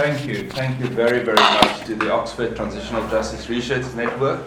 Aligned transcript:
thank 0.00 0.26
you. 0.26 0.48
Thank 0.48 0.80
you 0.80 0.86
very, 0.86 1.22
very 1.22 1.36
much 1.36 1.84
to 1.84 1.94
the 1.94 2.10
Oxford 2.10 2.56
Transitional 2.56 3.06
Justice 3.08 3.50
Research 3.50 3.84
Network 3.94 4.40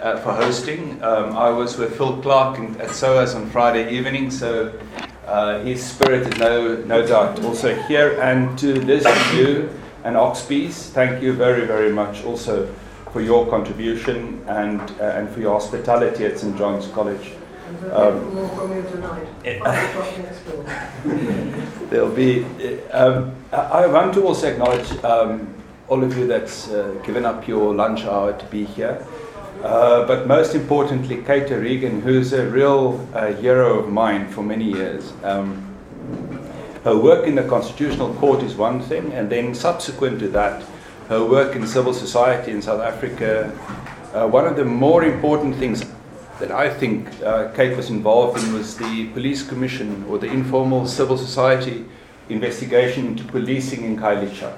uh, 0.00 0.18
for 0.18 0.32
hosting. 0.32 1.00
Um, 1.04 1.36
I 1.36 1.50
was 1.50 1.78
with 1.78 1.96
Phil 1.96 2.20
Clark 2.20 2.58
in, 2.58 2.80
at 2.80 2.90
SOAS 2.90 3.36
on 3.36 3.48
Friday 3.50 3.96
evening, 3.96 4.32
so 4.32 4.76
uh, 5.26 5.60
his 5.60 5.84
spirit 5.84 6.26
is 6.26 6.38
no, 6.40 6.76
no 6.78 7.06
doubt 7.06 7.44
also 7.44 7.80
here. 7.82 8.20
And 8.20 8.58
to 8.58 8.72
this 8.72 9.04
you 9.34 9.70
and 10.02 10.16
Oxbees, 10.16 10.90
thank 10.90 11.22
you 11.22 11.32
very, 11.32 11.64
very 11.64 11.92
much 11.92 12.24
also 12.24 12.74
for 13.12 13.20
your 13.20 13.48
contribution 13.48 14.44
and, 14.48 14.80
uh, 15.00 15.16
and 15.16 15.30
for 15.30 15.38
your 15.38 15.52
hospitality 15.52 16.24
at 16.24 16.40
St. 16.40 16.58
John's 16.58 16.88
College. 16.88 17.34
Um, 17.92 18.34
more 18.34 18.48
from 18.50 18.76
you 18.76 18.82
tonight. 18.82 19.26
there'll 21.90 22.10
be. 22.10 22.44
Um, 22.90 23.34
I 23.52 23.86
want 23.86 24.14
to 24.14 24.26
also 24.26 24.48
acknowledge 24.48 24.90
um, 25.04 25.54
all 25.88 26.02
of 26.02 26.16
you 26.16 26.26
that's 26.26 26.70
uh, 26.70 26.98
given 27.04 27.24
up 27.24 27.48
your 27.48 27.74
lunch 27.74 28.04
hour 28.04 28.32
to 28.32 28.44
be 28.46 28.64
here. 28.64 29.06
Uh, 29.62 30.06
but 30.06 30.26
most 30.26 30.54
importantly, 30.54 31.22
Kate 31.22 31.50
O'Regan, 31.52 32.00
who's 32.00 32.32
a 32.32 32.46
real 32.46 33.06
uh, 33.14 33.32
hero 33.34 33.78
of 33.78 33.90
mine 33.90 34.28
for 34.28 34.42
many 34.42 34.64
years. 34.64 35.12
Um, 35.22 35.68
her 36.84 36.96
work 36.96 37.26
in 37.26 37.36
the 37.36 37.44
Constitutional 37.44 38.12
Court 38.14 38.42
is 38.42 38.56
one 38.56 38.80
thing, 38.80 39.12
and 39.12 39.30
then 39.30 39.54
subsequent 39.54 40.18
to 40.20 40.28
that, 40.30 40.64
her 41.08 41.24
work 41.24 41.54
in 41.54 41.66
civil 41.66 41.94
society 41.94 42.50
in 42.50 42.60
South 42.60 42.80
Africa. 42.80 43.56
Uh, 44.12 44.26
one 44.26 44.46
of 44.46 44.56
the 44.56 44.64
more 44.64 45.04
important 45.04 45.54
things 45.56 45.84
that 46.38 46.50
I 46.50 46.68
think 46.72 47.08
uh, 47.22 47.52
Kate 47.52 47.76
was 47.76 47.90
involved 47.90 48.42
in 48.42 48.52
was 48.52 48.76
the 48.76 49.08
Police 49.08 49.46
Commission 49.46 50.04
or 50.08 50.18
the 50.18 50.26
informal 50.26 50.86
civil 50.86 51.16
society 51.16 51.84
investigation 52.28 53.06
into 53.06 53.24
policing 53.24 53.84
in 53.84 53.96
Khayelitsha, 53.96 54.56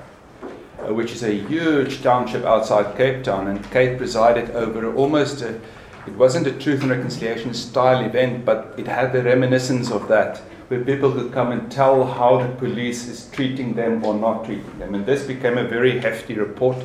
uh, 0.80 0.94
which 0.94 1.12
is 1.12 1.22
a 1.22 1.32
huge 1.32 2.02
township 2.02 2.44
outside 2.44 2.96
Cape 2.96 3.24
Town. 3.24 3.48
And 3.48 3.70
Kate 3.70 3.98
presided 3.98 4.50
over 4.50 4.94
almost 4.94 5.42
a, 5.42 5.60
it 6.06 6.14
wasn't 6.16 6.46
a 6.46 6.52
truth 6.52 6.82
and 6.82 6.90
reconciliation 6.90 7.54
style 7.54 8.04
event, 8.04 8.44
but 8.44 8.74
it 8.78 8.86
had 8.86 9.12
the 9.12 9.22
reminiscence 9.22 9.90
of 9.90 10.08
that, 10.08 10.38
where 10.68 10.84
people 10.84 11.12
could 11.12 11.32
come 11.32 11.52
and 11.52 11.70
tell 11.70 12.04
how 12.04 12.42
the 12.42 12.54
police 12.56 13.08
is 13.08 13.28
treating 13.30 13.74
them 13.74 14.04
or 14.04 14.14
not 14.14 14.44
treating 14.44 14.78
them. 14.78 14.94
And 14.94 15.04
this 15.04 15.24
became 15.24 15.58
a 15.58 15.64
very 15.64 15.98
hefty 16.00 16.34
report 16.34 16.76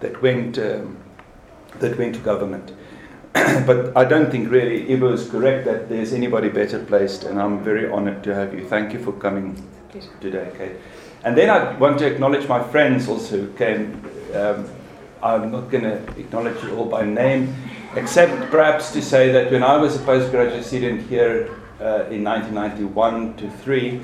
that 0.00 0.22
went, 0.22 0.58
um, 0.58 0.96
that 1.78 1.98
went 1.98 2.14
to 2.14 2.20
government. 2.20 2.72
but 3.66 3.96
I 3.96 4.04
don't 4.04 4.30
think 4.30 4.50
really 4.50 4.92
Ivo 4.92 5.12
is 5.12 5.28
correct 5.30 5.64
that 5.66 5.88
there's 5.88 6.12
anybody 6.12 6.48
better 6.48 6.84
placed, 6.84 7.24
and 7.24 7.40
I'm 7.40 7.62
very 7.62 7.88
honored 7.88 8.24
to 8.24 8.34
have 8.34 8.52
you. 8.52 8.66
Thank 8.66 8.92
you 8.92 8.98
for 8.98 9.12
coming 9.12 9.56
today, 10.20 10.50
Kate. 10.58 10.76
And 11.22 11.36
then 11.36 11.48
I 11.50 11.76
want 11.78 11.98
to 12.00 12.06
acknowledge 12.06 12.48
my 12.48 12.62
friends 12.62 13.08
also 13.08 13.38
who 13.38 13.52
came. 13.52 14.02
Um, 14.34 14.68
I'm 15.22 15.52
not 15.52 15.70
going 15.70 15.84
to 15.84 15.96
acknowledge 16.18 16.62
you 16.64 16.74
all 16.76 16.86
by 16.86 17.04
name, 17.04 17.54
except 17.94 18.50
perhaps 18.50 18.90
to 18.92 19.02
say 19.02 19.30
that 19.32 19.52
when 19.52 19.62
I 19.62 19.76
was 19.76 19.96
a 19.96 19.98
postgraduate 20.00 20.64
student 20.64 21.06
here 21.08 21.50
uh, 21.80 22.06
in 22.10 22.24
1991 22.24 23.36
to 23.36 23.50
3, 23.50 24.00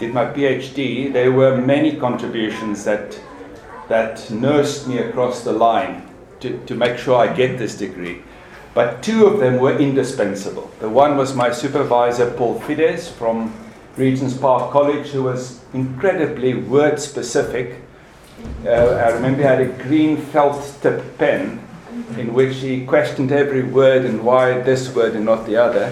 did 0.00 0.12
my 0.12 0.26
PhD, 0.26 1.12
there 1.12 1.32
were 1.32 1.56
many 1.56 1.96
contributions 1.96 2.84
that, 2.84 3.18
that 3.88 4.28
nursed 4.30 4.88
me 4.88 4.98
across 4.98 5.44
the 5.44 5.52
line 5.52 6.06
to, 6.40 6.58
to 6.66 6.74
make 6.74 6.98
sure 6.98 7.16
I 7.16 7.32
get 7.32 7.58
this 7.58 7.78
degree. 7.78 8.22
But 8.76 9.02
two 9.02 9.24
of 9.24 9.40
them 9.40 9.58
were 9.58 9.78
indispensable. 9.78 10.70
The 10.80 10.90
one 10.90 11.16
was 11.16 11.34
my 11.34 11.50
supervisor, 11.50 12.30
Paul 12.32 12.60
Fiddes 12.60 13.08
from 13.08 13.54
Regent's 13.96 14.36
Park 14.36 14.70
College, 14.70 15.06
who 15.06 15.22
was 15.22 15.64
incredibly 15.72 16.52
word 16.52 17.00
specific. 17.00 17.80
Uh, 18.66 18.68
I 18.68 19.12
remember 19.12 19.38
he 19.38 19.44
had 19.44 19.62
a 19.62 19.82
green 19.82 20.18
felt 20.18 20.76
tip 20.82 21.16
pen 21.16 21.58
in 22.18 22.34
which 22.34 22.56
he 22.56 22.84
questioned 22.84 23.32
every 23.32 23.62
word 23.62 24.04
and 24.04 24.22
why 24.22 24.60
this 24.60 24.94
word 24.94 25.14
and 25.14 25.24
not 25.24 25.46
the 25.46 25.56
other, 25.56 25.90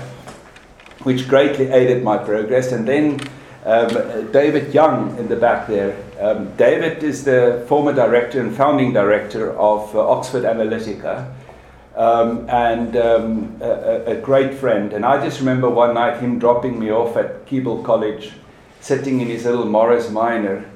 which 1.04 1.26
greatly 1.26 1.68
aided 1.68 2.04
my 2.04 2.18
progress. 2.18 2.72
And 2.72 2.86
then 2.86 3.18
um, 3.64 4.30
David 4.30 4.74
Young 4.74 5.16
in 5.16 5.28
the 5.28 5.36
back 5.36 5.68
there. 5.68 5.96
Um, 6.20 6.54
David 6.58 7.02
is 7.02 7.24
the 7.24 7.64
former 7.66 7.94
director 7.94 8.42
and 8.42 8.54
founding 8.54 8.92
director 8.92 9.56
of 9.58 9.96
uh, 9.96 10.06
Oxford 10.06 10.44
Analytica 10.44 11.32
um, 11.96 12.48
and 12.50 12.96
um, 12.96 13.56
a, 13.60 14.04
a, 14.06 14.20
great 14.20 14.54
friend. 14.54 14.92
And 14.92 15.04
I 15.04 15.22
just 15.22 15.38
remember 15.38 15.70
one 15.70 15.94
night 15.94 16.20
him 16.20 16.38
dropping 16.38 16.78
me 16.78 16.90
off 16.90 17.16
at 17.16 17.46
Keble 17.46 17.84
College, 17.84 18.32
sitting 18.80 19.20
in 19.20 19.28
his 19.28 19.44
little 19.44 19.64
Morris 19.64 20.10
Minor, 20.10 20.68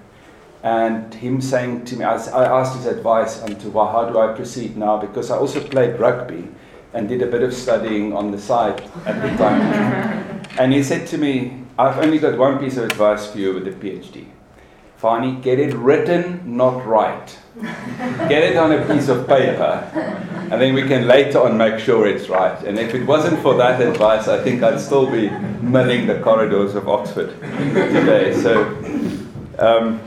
and 0.63 1.13
him 1.15 1.41
saying 1.41 1.85
to 1.87 1.97
me, 1.97 2.05
I, 2.05 2.17
I 2.17 2.61
asked 2.61 2.77
his 2.77 2.87
advice 2.87 3.43
onto 3.43 3.71
well, 3.71 3.91
how 3.91 4.09
do 4.09 4.19
I 4.19 4.33
proceed 4.33 4.77
now, 4.77 4.97
because 4.99 5.31
I 5.31 5.39
also 5.39 5.61
played 5.61 5.99
rugby 5.99 6.49
and 6.95 7.09
did 7.09 7.23
a 7.23 7.27
bit 7.27 7.43
of 7.43 7.53
studying 7.53 8.13
on 8.13 8.31
the 8.31 8.39
side 8.39 8.81
at 9.05 9.21
the 9.21 9.37
time. 9.37 10.43
and 10.59 10.73
he 10.73 10.83
said 10.83 11.07
to 11.09 11.19
me, 11.19 11.65
I've 11.79 11.99
only 11.99 12.19
got 12.19 12.39
one 12.39 12.59
piece 12.59 12.77
of 12.77 12.85
advice 12.85 13.27
for 13.27 13.39
you 13.39 13.55
with 13.55 13.69
a 13.69 13.73
PhD. 13.73 14.27
Fanie, 15.01 15.41
get 15.41 15.61
it 15.61 15.75
written, 15.75 16.57
not 16.57 16.85
right. 16.85 17.39
Get 18.29 18.43
it 18.43 18.57
on 18.57 18.73
a 18.73 18.85
piece 18.87 19.09
of 19.09 19.29
paper, 19.29 19.89
and 20.51 20.61
then 20.61 20.75
we 20.75 20.83
can 20.83 21.07
later 21.07 21.41
on 21.41 21.57
make 21.57 21.79
sure 21.79 22.07
it's 22.09 22.29
right. 22.29 22.61
And 22.65 22.79
if 22.79 22.95
it 22.95 23.07
wasn't 23.07 23.41
for 23.41 23.55
that 23.59 23.81
advice, 23.81 24.27
I 24.27 24.43
think 24.43 24.63
I'd 24.65 24.81
still 24.81 25.09
be 25.09 25.31
milling 25.61 26.09
the 26.09 26.21
corridors 26.21 26.75
of 26.75 26.89
Oxford 26.89 27.31
today. 27.41 28.35
So, 28.43 28.65
um, 29.61 30.01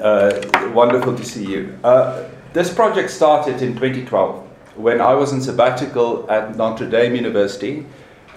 uh, 0.00 0.70
wonderful 0.72 1.14
to 1.14 1.24
see 1.24 1.44
you. 1.44 1.78
Uh, 1.84 2.26
this 2.54 2.72
project 2.72 3.10
started 3.10 3.60
in 3.60 3.74
2012 3.74 4.46
when 4.76 5.02
I 5.02 5.12
was 5.12 5.32
in 5.32 5.42
sabbatical 5.42 6.30
at 6.30 6.56
Notre 6.56 6.88
Dame 6.88 7.16
University 7.16 7.84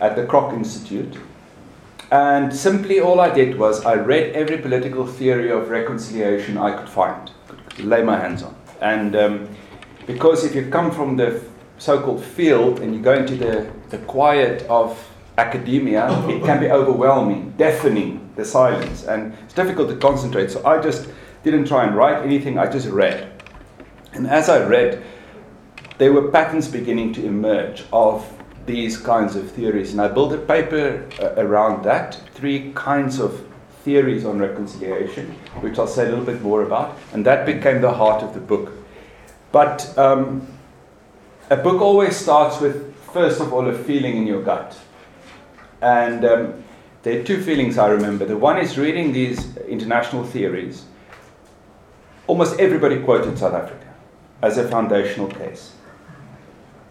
at 0.01 0.17
the 0.17 0.23
Kroc 0.23 0.53
Institute 0.53 1.17
and 2.11 2.53
simply 2.55 2.99
all 2.99 3.19
I 3.19 3.33
did 3.33 3.57
was 3.57 3.85
I 3.85 3.93
read 3.95 4.35
every 4.35 4.57
political 4.57 5.05
theory 5.05 5.51
of 5.51 5.69
reconciliation 5.69 6.57
I 6.57 6.75
could 6.75 6.89
find, 6.89 7.29
lay 7.79 8.03
my 8.03 8.17
hands 8.19 8.41
on. 8.43 8.55
And 8.81 9.15
um, 9.15 9.47
because 10.07 10.43
if 10.43 10.55
you 10.55 10.69
come 10.69 10.91
from 10.91 11.17
the 11.17 11.43
so 11.77 12.01
called 12.01 12.23
field 12.23 12.79
and 12.79 12.95
you 12.95 13.01
go 13.01 13.13
into 13.13 13.35
the, 13.35 13.71
the 13.89 13.99
quiet 13.99 14.63
of 14.69 14.97
academia, 15.37 16.09
it 16.27 16.43
can 16.43 16.59
be 16.59 16.69
overwhelming, 16.71 17.53
deafening, 17.57 18.29
the 18.35 18.43
silence, 18.43 19.03
and 19.05 19.33
it's 19.43 19.53
difficult 19.53 19.89
to 19.89 19.95
concentrate. 19.97 20.49
So 20.49 20.65
I 20.65 20.81
just 20.81 21.09
didn't 21.43 21.65
try 21.65 21.85
and 21.85 21.95
write 21.95 22.23
anything, 22.23 22.57
I 22.57 22.69
just 22.69 22.87
read. 22.87 23.31
And 24.13 24.27
as 24.27 24.49
I 24.49 24.65
read, 24.65 25.03
there 25.99 26.11
were 26.11 26.31
patterns 26.31 26.67
beginning 26.67 27.13
to 27.13 27.25
emerge 27.25 27.85
of 27.93 28.25
these 28.69 28.97
kinds 28.97 29.35
of 29.35 29.49
theories. 29.51 29.93
And 29.93 29.99
I 29.99 30.07
built 30.07 30.31
a 30.31 30.37
paper 30.37 31.03
uh, 31.19 31.41
around 31.41 31.83
that, 31.85 32.21
three 32.35 32.71
kinds 32.75 33.19
of 33.19 33.43
theories 33.83 34.25
on 34.25 34.37
reconciliation, 34.37 35.31
which 35.61 35.79
I'll 35.79 35.87
say 35.87 36.05
a 36.05 36.09
little 36.09 36.23
bit 36.23 36.43
more 36.43 36.61
about. 36.61 36.95
And 37.11 37.25
that 37.25 37.47
became 37.47 37.81
the 37.81 37.91
heart 37.91 38.21
of 38.21 38.35
the 38.35 38.39
book. 38.39 38.71
But 39.51 39.97
um, 39.97 40.47
a 41.49 41.57
book 41.57 41.81
always 41.81 42.15
starts 42.15 42.61
with, 42.61 42.95
first 43.11 43.41
of 43.41 43.51
all, 43.51 43.67
a 43.67 43.73
feeling 43.73 44.17
in 44.17 44.27
your 44.27 44.43
gut. 44.43 44.77
And 45.81 46.23
um, 46.23 46.63
there 47.01 47.19
are 47.19 47.23
two 47.23 47.41
feelings 47.41 47.79
I 47.79 47.87
remember. 47.87 48.25
The 48.25 48.37
one 48.37 48.59
is 48.59 48.77
reading 48.77 49.11
these 49.13 49.57
international 49.57 50.23
theories. 50.25 50.85
Almost 52.27 52.59
everybody 52.59 53.01
quoted 53.01 53.39
South 53.39 53.55
Africa 53.55 53.87
as 54.43 54.59
a 54.59 54.67
foundational 54.67 55.27
case. 55.27 55.73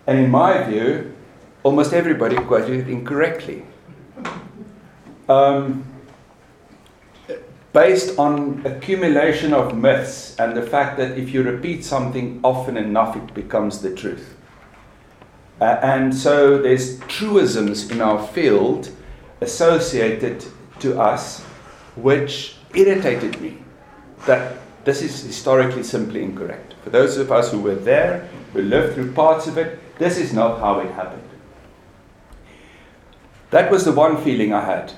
And 0.09 0.19
in 0.19 0.29
my 0.29 0.65
view, 0.65 1.15
almost 1.63 1.93
everybody 1.93 2.37
quoted 2.37 2.81
it 2.81 2.89
incorrectly. 2.89 3.65
Um, 5.29 5.85
based 7.73 8.19
on 8.19 8.63
accumulation 8.65 9.53
of 9.53 9.77
myths 9.77 10.35
and 10.39 10.57
the 10.57 10.63
fact 10.63 10.97
that 10.97 11.19
if 11.19 11.35
you 11.35 11.43
repeat 11.43 11.85
something 11.85 12.41
often 12.43 12.77
enough, 12.77 13.17
it 13.17 13.35
becomes 13.35 13.83
the 13.83 13.95
truth. 13.95 14.37
Uh, 15.61 15.79
and 15.83 16.15
so 16.15 16.61
there's 16.63 17.01
truisms 17.01 17.91
in 17.91 18.01
our 18.01 18.25
field 18.29 18.91
associated 19.41 20.45
to 20.81 20.99
us 21.01 21.43
which 21.97 22.57
irritated 22.75 23.41
me 23.41 23.59
that 24.27 24.57
this 24.85 25.03
is 25.03 25.23
historically 25.23 25.83
simply 25.83 26.23
incorrect. 26.23 26.75
For 26.85 26.91
those 26.91 27.19
of 27.19 27.31
us 27.31 27.51
who 27.51 27.61
were 27.61 27.75
there, 27.75 28.29
who 28.53 28.63
lived 28.63 28.95
through 28.95 29.13
parts 29.13 29.47
of 29.47 29.59
it, 29.59 29.79
this 29.99 30.17
is 30.17 30.33
not 30.33 30.61
how 30.61 30.81
it 30.81 30.91
happened. 30.93 31.28
That 33.51 33.71
was 33.71 33.85
the 33.85 33.93
one 33.93 34.23
feeling 34.23 34.53
I 34.53 34.65
had, 34.65 34.93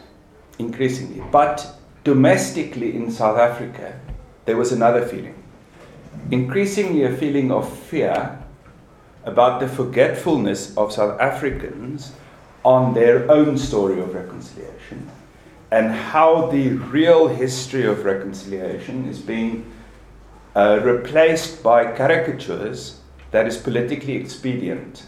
increasingly. 0.58 1.22
But 1.30 1.78
domestically 2.02 2.96
in 2.96 3.10
South 3.10 3.38
Africa, 3.38 3.98
there 4.44 4.56
was 4.56 4.72
another 4.72 5.06
feeling. 5.06 5.40
Increasingly, 6.30 7.04
a 7.04 7.16
feeling 7.16 7.52
of 7.52 7.72
fear 7.78 8.38
about 9.24 9.60
the 9.60 9.68
forgetfulness 9.68 10.76
of 10.76 10.92
South 10.92 11.20
Africans 11.20 12.12
on 12.64 12.94
their 12.94 13.30
own 13.30 13.56
story 13.56 14.00
of 14.00 14.14
reconciliation 14.14 15.08
and 15.70 15.92
how 15.92 16.46
the 16.46 16.70
real 16.70 17.28
history 17.28 17.84
of 17.84 18.04
reconciliation 18.04 19.08
is 19.08 19.18
being 19.20 19.72
uh, 20.56 20.80
replaced 20.82 21.62
by 21.62 21.84
caricatures 21.96 23.00
that 23.30 23.46
is 23.46 23.56
politically 23.56 24.14
expedient 24.14 25.04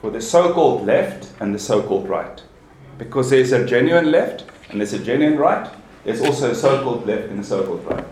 for 0.00 0.10
the 0.10 0.20
so 0.20 0.52
called 0.52 0.84
left 0.84 1.28
and 1.40 1.54
the 1.54 1.58
so 1.58 1.82
called 1.82 2.08
right. 2.08 2.42
Because 2.98 3.30
there's 3.30 3.52
a 3.52 3.64
genuine 3.64 4.10
left 4.10 4.44
and 4.70 4.80
there's 4.80 4.92
a 4.92 4.98
genuine 4.98 5.38
right, 5.38 5.70
there's 6.04 6.20
also 6.20 6.50
a 6.50 6.54
so 6.54 6.82
called 6.82 7.06
left 7.06 7.30
and 7.30 7.40
a 7.40 7.44
so 7.44 7.64
called 7.64 7.84
right. 7.86 8.04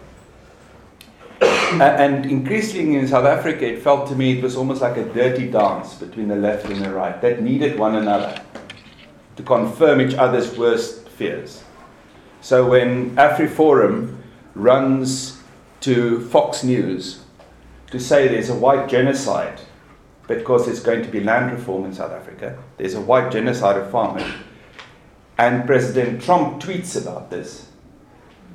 and 1.82 2.24
increasingly 2.24 2.98
in 2.98 3.08
South 3.08 3.26
Africa, 3.26 3.66
it 3.66 3.82
felt 3.82 4.08
to 4.08 4.14
me 4.14 4.38
it 4.38 4.42
was 4.42 4.56
almost 4.56 4.80
like 4.80 4.96
a 4.96 5.04
dirty 5.12 5.50
dance 5.50 5.94
between 5.94 6.28
the 6.28 6.36
left 6.36 6.64
and 6.66 6.82
the 6.82 6.90
right 6.90 7.20
that 7.20 7.42
needed 7.42 7.78
one 7.78 7.96
another 7.96 8.40
to 9.36 9.42
confirm 9.42 10.00
each 10.00 10.14
other's 10.14 10.56
worst 10.56 11.08
fears. 11.08 11.62
So 12.40 12.68
when 12.68 13.16
AfriForum 13.16 14.16
runs 14.54 15.42
to 15.80 16.26
Fox 16.28 16.64
News 16.64 17.24
to 17.90 18.00
say 18.00 18.28
there's 18.28 18.50
a 18.50 18.54
white 18.54 18.88
genocide 18.88 19.60
because 20.26 20.66
there's 20.66 20.80
going 20.80 21.02
to 21.02 21.08
be 21.08 21.20
land 21.20 21.52
reform 21.52 21.84
in 21.84 21.92
South 21.92 22.12
Africa, 22.12 22.58
there's 22.78 22.94
a 22.94 23.00
white 23.00 23.30
genocide 23.30 23.76
of 23.76 23.90
farmers, 23.90 24.24
and 25.38 25.66
President 25.66 26.22
Trump 26.22 26.62
tweets 26.62 27.00
about 27.00 27.30
this, 27.30 27.68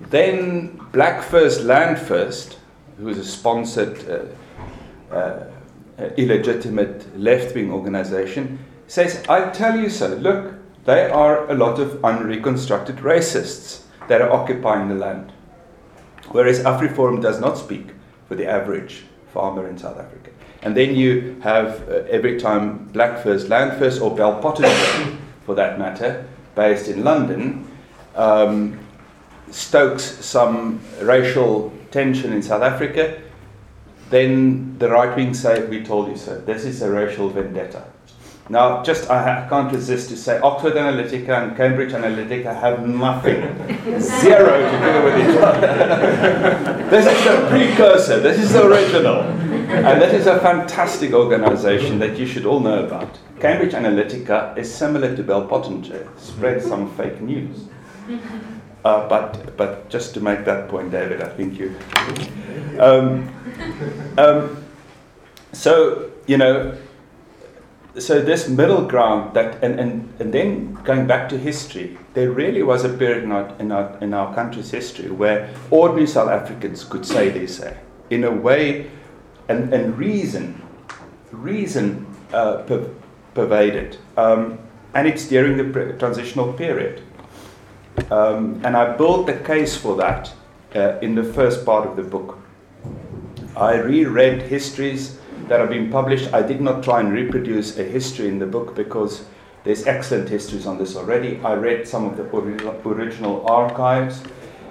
then 0.10 0.80
Black 0.92 1.22
First, 1.22 1.62
Land 1.62 2.00
First, 2.00 2.58
who 2.98 3.10
is 3.10 3.18
a 3.18 3.26
sponsored, 3.26 4.32
uh, 5.12 5.14
uh, 5.14 5.46
illegitimate 6.18 7.18
left 7.18 7.54
wing 7.54 7.72
organization, 7.72 8.60
says, 8.88 9.24
I 9.30 9.50
tell 9.52 9.80
you 9.80 9.90
so. 9.90 10.08
Look, 10.16 10.56
they 10.86 11.10
are 11.10 11.50
a 11.50 11.54
lot 11.54 11.80
of 11.80 12.04
unreconstructed 12.04 12.98
racists 12.98 13.84
that 14.08 14.22
are 14.22 14.32
occupying 14.32 14.90
the 14.90 14.96
land. 14.96 15.32
Whereas 16.30 16.64
AfriForum 16.64 17.22
does 17.22 17.40
not 17.40 17.58
speak 17.58 17.90
for 18.28 18.36
the 18.36 18.48
average 18.48 19.04
farmer 19.34 19.68
in 19.68 19.78
South 19.78 19.98
Africa. 20.00 20.32
And 20.64 20.76
then 20.76 20.96
you 20.96 21.40
have 21.42 21.88
uh, 21.90 22.04
every 22.10 22.40
time 22.40 22.86
Black 22.94 23.24
First, 23.24 23.50
Land 23.50 23.78
First, 23.80 24.02
or 24.02 24.16
Bell 24.16 24.40
Pottinger, 24.42 25.18
for 25.46 25.56
that 25.56 25.80
matter, 25.80 26.28
based 26.56 26.88
in 26.88 27.04
London, 27.04 27.68
um, 28.16 28.80
stokes 29.52 30.04
some 30.04 30.80
racial 31.02 31.74
tension 31.92 32.34
in 32.34 32.42
South 32.42 32.62
Africa, 32.62 33.22
then 34.10 34.78
the 34.78 34.90
right 34.90 35.16
wing 35.16 35.34
say, 35.34 35.66
We 35.68 35.84
told 35.84 36.10
you 36.10 36.18
so. 36.18 36.40
This 36.42 36.66
is 36.66 36.82
a 36.82 36.92
racial 36.92 37.30
vendetta. 37.30 37.86
Now, 38.50 38.84
just 38.84 39.10
I, 39.10 39.46
I, 39.46 39.48
can't 39.48 39.72
resist 39.72 40.10
to 40.10 40.18
say 40.18 40.38
Oxford 40.40 40.74
Analytica 40.74 41.42
and 41.42 41.56
Cambridge 41.56 41.94
Analytica 41.94 42.54
have 42.60 42.86
nothing, 42.86 43.40
zero 44.02 44.60
to 44.60 44.78
do 44.86 45.04
with 45.06 45.30
each 45.30 45.38
other. 45.42 46.88
this 46.90 47.06
is 47.06 47.24
the 47.24 47.48
precursor, 47.48 48.20
this 48.20 48.40
is 48.40 48.52
the 48.52 48.66
original. 48.66 49.41
And 49.72 50.02
that 50.02 50.14
is 50.14 50.28
a 50.28 50.40
fantastic 50.40 51.14
organization 51.14 51.98
that 52.00 52.18
you 52.18 52.26
should 52.28 52.46
all 52.46 52.60
know 52.60 52.86
about. 52.86 53.18
Cambridge 53.40 53.74
Analytica 53.74 54.58
is 54.58 54.74
similar 54.74 55.16
to 55.16 55.24
Bell 55.24 55.48
Pottinger, 55.48 56.08
spread 56.18 56.62
some 56.62 56.94
fake 56.96 57.22
news. 57.22 57.66
Uh, 58.84 59.08
but, 59.08 59.56
but 59.56 59.90
just 59.90 60.14
to 60.14 60.20
make 60.20 60.44
that 60.46 60.68
point, 60.68 60.92
David, 60.92 61.22
I 61.22 61.30
think 61.30 61.58
you. 61.58 61.76
Um, 62.80 63.34
um, 64.18 64.64
so, 65.54 66.12
you 66.28 66.38
know, 66.38 66.78
so 67.98 68.22
this 68.22 68.50
middle 68.50 68.86
ground 68.86 69.34
that 69.34 69.64
and, 69.64 69.80
and, 69.80 70.14
and 70.20 70.34
then 70.34 70.74
going 70.84 71.08
back 71.08 71.28
to 71.30 71.38
history 71.38 71.98
there 72.14 72.32
really 72.32 72.64
was 72.64 72.86
a 72.86 72.90
period 72.90 73.24
in 73.24 73.34
our, 73.34 73.54
in 73.60 73.70
our, 73.72 73.98
in 74.00 74.14
our 74.14 74.34
country's 74.34 74.72
history 74.72 75.12
where 75.12 75.54
ordinary 75.72 76.08
south 76.08 76.30
africans 76.30 76.86
could 76.86 77.06
say 77.06 77.28
they 77.28 77.46
say 77.46 77.78
in 78.10 78.24
a 78.24 78.32
way 78.32 78.90
and, 79.52 79.74
and 79.74 79.98
reason 79.98 80.62
reason 81.32 82.06
uh, 82.34 82.58
per, 82.64 82.90
pervaded 83.34 83.98
um, 84.18 84.58
and 84.94 85.08
it's 85.08 85.28
during 85.28 85.58
the 85.58 85.64
pre- 85.64 85.98
transitional 85.98 86.54
period 86.54 87.02
um, 88.10 88.60
and 88.66 88.76
i 88.76 88.96
built 88.98 89.26
the 89.28 89.38
case 89.52 89.76
for 89.76 89.96
that 89.96 90.34
uh, 90.76 90.98
in 91.00 91.16
the 91.16 91.24
first 91.24 91.66
part 91.66 91.88
of 91.88 91.96
the 91.96 92.04
book 92.04 92.38
i 93.56 93.76
reread 93.76 94.42
histories 94.42 95.18
that 95.52 95.60
have 95.60 95.70
been 95.70 95.92
published. 95.92 96.34
I 96.34 96.42
did 96.42 96.62
not 96.62 96.82
try 96.82 97.02
and 97.02 97.12
reproduce 97.12 97.78
a 97.78 97.84
history 97.84 98.30
in 98.30 98.40
the 98.40 98.46
book 98.46 98.74
because 98.74 99.26
there's 99.66 99.86
excellent 99.86 100.30
histories 100.30 100.66
on 100.66 100.78
this 100.78 100.96
already. 100.96 101.42
I 101.42 101.56
read 101.56 101.86
some 101.86 102.06
of 102.06 102.16
the 102.16 102.24
original 102.88 103.46
archives, 103.46 104.24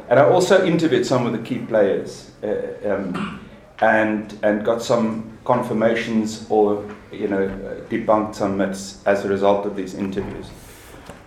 and 0.08 0.18
I 0.18 0.24
also 0.24 0.64
interviewed 0.64 1.04
some 1.04 1.26
of 1.26 1.32
the 1.32 1.38
key 1.38 1.58
players 1.58 2.30
uh, 2.42 2.94
um, 2.94 3.40
and 3.80 4.38
and 4.42 4.64
got 4.64 4.82
some 4.82 5.38
confirmations 5.44 6.46
or 6.50 6.84
you 7.12 7.28
know 7.28 7.48
debunked 7.88 8.34
some 8.34 8.56
myths 8.56 9.02
as 9.06 9.24
a 9.24 9.28
result 9.28 9.66
of 9.66 9.76
these 9.76 9.94
interviews. 9.94 10.50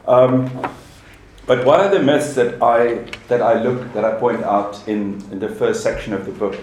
Um, 0.08 0.50
but 1.46 1.66
one 1.66 1.82
of 1.82 1.92
the 1.92 2.00
myths 2.00 2.36
that 2.36 2.62
I 2.62 3.06
that 3.28 3.42
I 3.42 3.62
look 3.62 3.94
that 3.94 4.06
I 4.06 4.14
point 4.20 4.44
out 4.44 4.88
in, 4.88 5.24
in 5.32 5.40
the 5.40 5.50
first 5.50 5.84
section 5.84 6.14
of 6.14 6.26
the 6.26 6.32
book 6.32 6.56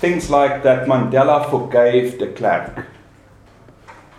things 0.00 0.30
like 0.30 0.62
that 0.62 0.86
Mandela 0.86 1.50
forgave 1.50 2.18
de 2.18 2.32
Klerk, 2.32 2.86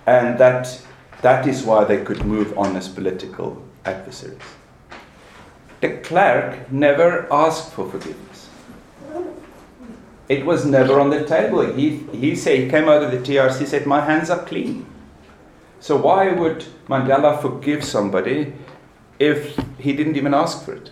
and 0.05 0.37
that 0.37 0.81
that 1.21 1.47
is 1.47 1.63
why 1.63 1.85
they 1.85 2.03
could 2.03 2.25
move 2.25 2.57
on 2.57 2.75
as 2.75 2.87
political 2.89 3.63
adversaries. 3.85 4.41
De 5.81 5.97
Klerk 6.01 6.69
never 6.71 7.31
asked 7.31 7.71
for 7.71 7.89
forgiveness. 7.89 8.28
It 10.29 10.45
was 10.45 10.63
never 10.63 10.99
on 10.99 11.09
the 11.09 11.25
table. 11.25 11.65
He, 11.73 11.97
he 12.13 12.35
said 12.35 12.59
he 12.59 12.69
came 12.69 12.87
out 12.87 13.01
of 13.01 13.11
the 13.11 13.17
TRC 13.17 13.65
said, 13.65 13.87
My 13.87 14.05
hands 14.05 14.29
are 14.29 14.45
clean. 14.45 14.85
So 15.79 15.97
why 15.97 16.31
would 16.31 16.65
Mandela 16.87 17.41
forgive 17.41 17.83
somebody 17.83 18.53
if 19.17 19.57
he 19.79 19.93
didn't 19.93 20.17
even 20.17 20.35
ask 20.35 20.63
for 20.63 20.73
it? 20.73 20.91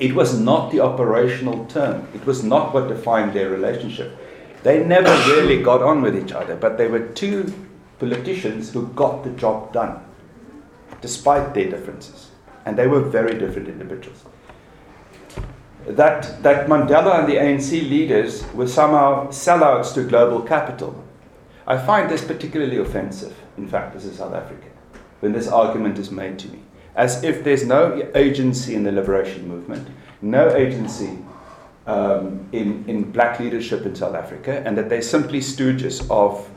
It 0.00 0.14
was 0.14 0.38
not 0.38 0.72
the 0.72 0.80
operational 0.80 1.66
term, 1.66 2.08
it 2.14 2.24
was 2.24 2.42
not 2.42 2.72
what 2.72 2.88
defined 2.88 3.34
their 3.34 3.50
relationship. 3.50 4.16
They 4.62 4.82
never 4.82 5.10
really 5.30 5.62
got 5.62 5.82
on 5.82 6.00
with 6.02 6.16
each 6.16 6.32
other, 6.32 6.56
but 6.56 6.78
they 6.78 6.86
were 6.86 7.08
two 7.08 7.52
politicians 7.98 8.72
who 8.72 8.86
got 8.88 9.24
the 9.24 9.30
job 9.30 9.72
done, 9.72 10.00
despite 11.00 11.52
their 11.52 11.68
differences. 11.68 12.30
And 12.64 12.78
they 12.78 12.86
were 12.86 13.00
very 13.00 13.38
different 13.38 13.68
individuals. 13.68 14.24
That, 15.86 16.42
that 16.42 16.68
Mandela 16.68 17.18
and 17.18 17.28
the 17.28 17.36
ANC 17.36 17.70
leaders 17.88 18.44
were 18.52 18.68
somehow 18.68 19.28
sellouts 19.28 19.94
to 19.94 20.04
global 20.04 20.40
capital. 20.40 21.04
I 21.66 21.78
find 21.78 22.10
this 22.10 22.24
particularly 22.24 22.78
offensive, 22.78 23.36
in 23.56 23.68
fact, 23.68 23.96
as 23.96 24.04
a 24.04 24.14
South 24.14 24.34
African, 24.34 24.70
when 25.20 25.32
this 25.32 25.48
argument 25.48 25.98
is 25.98 26.10
made 26.10 26.38
to 26.40 26.48
me 26.48 26.62
as 26.94 27.24
if 27.24 27.42
there's 27.42 27.64
no 27.64 28.10
agency 28.14 28.74
in 28.74 28.84
the 28.84 28.92
liberation 28.92 29.48
movement, 29.48 29.88
no 30.20 30.54
agency 30.54 31.18
um, 31.86 32.46
in, 32.52 32.84
in 32.86 33.10
black 33.10 33.40
leadership 33.40 33.86
in 33.86 33.94
South 33.94 34.14
Africa, 34.14 34.62
and 34.66 34.76
that 34.76 34.88
they're 34.88 35.02
simply 35.02 35.40
stooges 35.40 36.08
of 36.10 36.48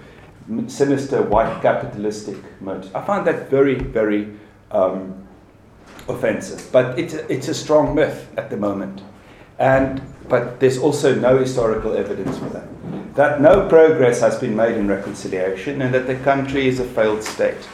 sinister 0.69 1.21
white 1.23 1.61
capitalistic 1.61 2.37
motives. 2.61 2.93
I 2.93 3.01
find 3.03 3.25
that 3.25 3.49
very, 3.49 3.75
very 3.75 4.33
um, 4.71 5.25
offensive. 6.07 6.69
But 6.71 6.99
it's 6.99 7.13
a, 7.13 7.31
it's 7.31 7.47
a 7.47 7.53
strong 7.53 7.95
myth 7.95 8.27
at 8.37 8.49
the 8.49 8.57
moment. 8.57 9.01
And, 9.59 10.01
but 10.27 10.59
there's 10.59 10.77
also 10.77 11.15
no 11.15 11.37
historical 11.37 11.95
evidence 11.95 12.37
for 12.37 12.49
that. 12.49 12.67
That 13.15 13.41
no 13.41 13.67
progress 13.69 14.19
has 14.19 14.37
been 14.37 14.55
made 14.55 14.75
in 14.75 14.87
reconciliation 14.87 15.81
and 15.81 15.93
that 15.93 16.07
the 16.07 16.15
country 16.15 16.67
is 16.67 16.79
a 16.79 16.85
failed 16.85 17.23
state. 17.23 17.67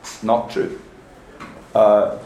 It's 0.00 0.22
not 0.22 0.50
true 0.50 0.78
uh, 1.74 2.18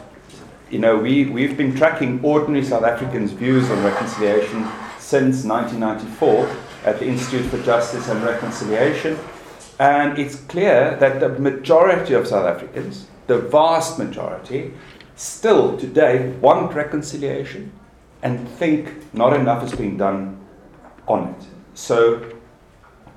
you 0.69 0.79
know, 0.79 0.97
we, 0.97 1.25
we've 1.25 1.55
been 1.55 1.75
tracking 1.75 2.19
ordinary 2.23 2.65
South 2.65 2.83
Africans' 2.83 3.31
views 3.31 3.69
on 3.69 3.83
reconciliation 3.83 4.67
since 4.97 5.43
1994 5.43 6.49
at 6.85 6.99
the 6.99 7.05
Institute 7.05 7.45
for 7.45 7.61
Justice 7.63 8.07
and 8.09 8.23
Reconciliation. 8.23 9.17
And 9.79 10.17
it's 10.17 10.35
clear 10.35 10.95
that 10.99 11.19
the 11.19 11.29
majority 11.29 12.13
of 12.13 12.27
South 12.27 12.45
Africans, 12.45 13.05
the 13.27 13.37
vast 13.37 13.99
majority, 13.99 14.73
still 15.15 15.77
today 15.77 16.31
want 16.41 16.73
reconciliation 16.73 17.71
and 18.23 18.47
think 18.47 19.13
not 19.13 19.33
enough 19.33 19.63
is 19.63 19.73
being 19.73 19.97
done 19.97 20.39
on 21.07 21.27
it. 21.27 21.45
So 21.75 22.31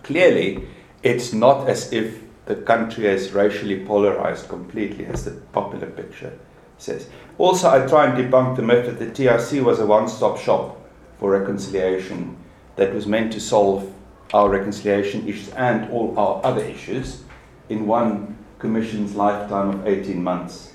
clearly, 0.03 0.69
it's 1.03 1.33
not 1.33 1.69
as 1.69 1.93
if 1.93 2.23
the 2.47 2.57
country 2.57 3.07
is 3.07 3.33
racially 3.33 3.85
polarized 3.85 4.49
completely, 4.49 5.07
as 5.07 5.25
the 5.25 5.31
popular 5.53 5.87
picture 5.87 6.37
says. 6.79 7.09
Also, 7.39 7.71
I 7.71 7.87
try 7.87 8.07
and 8.07 8.19
debunk 8.19 8.57
the 8.57 8.63
myth 8.63 8.87
that 8.87 8.99
the 8.99 9.07
TRC 9.07 9.63
was 9.63 9.79
a 9.79 9.87
one 9.87 10.09
stop 10.09 10.39
shop 10.39 10.79
for 11.19 11.31
reconciliation 11.31 12.37
that 12.75 12.93
was 12.93 13.07
meant 13.07 13.33
to 13.33 13.41
solve 13.41 13.93
our 14.35 14.49
reconciliation 14.49 15.27
issues 15.29 15.49
and 15.51 15.91
all 15.91 16.19
our 16.19 16.45
other 16.45 16.63
issues 16.63 17.23
in 17.69 17.87
one 17.87 18.37
commission's 18.59 19.15
lifetime 19.15 19.71
of 19.71 19.87
18 19.87 20.23
months. 20.23 20.73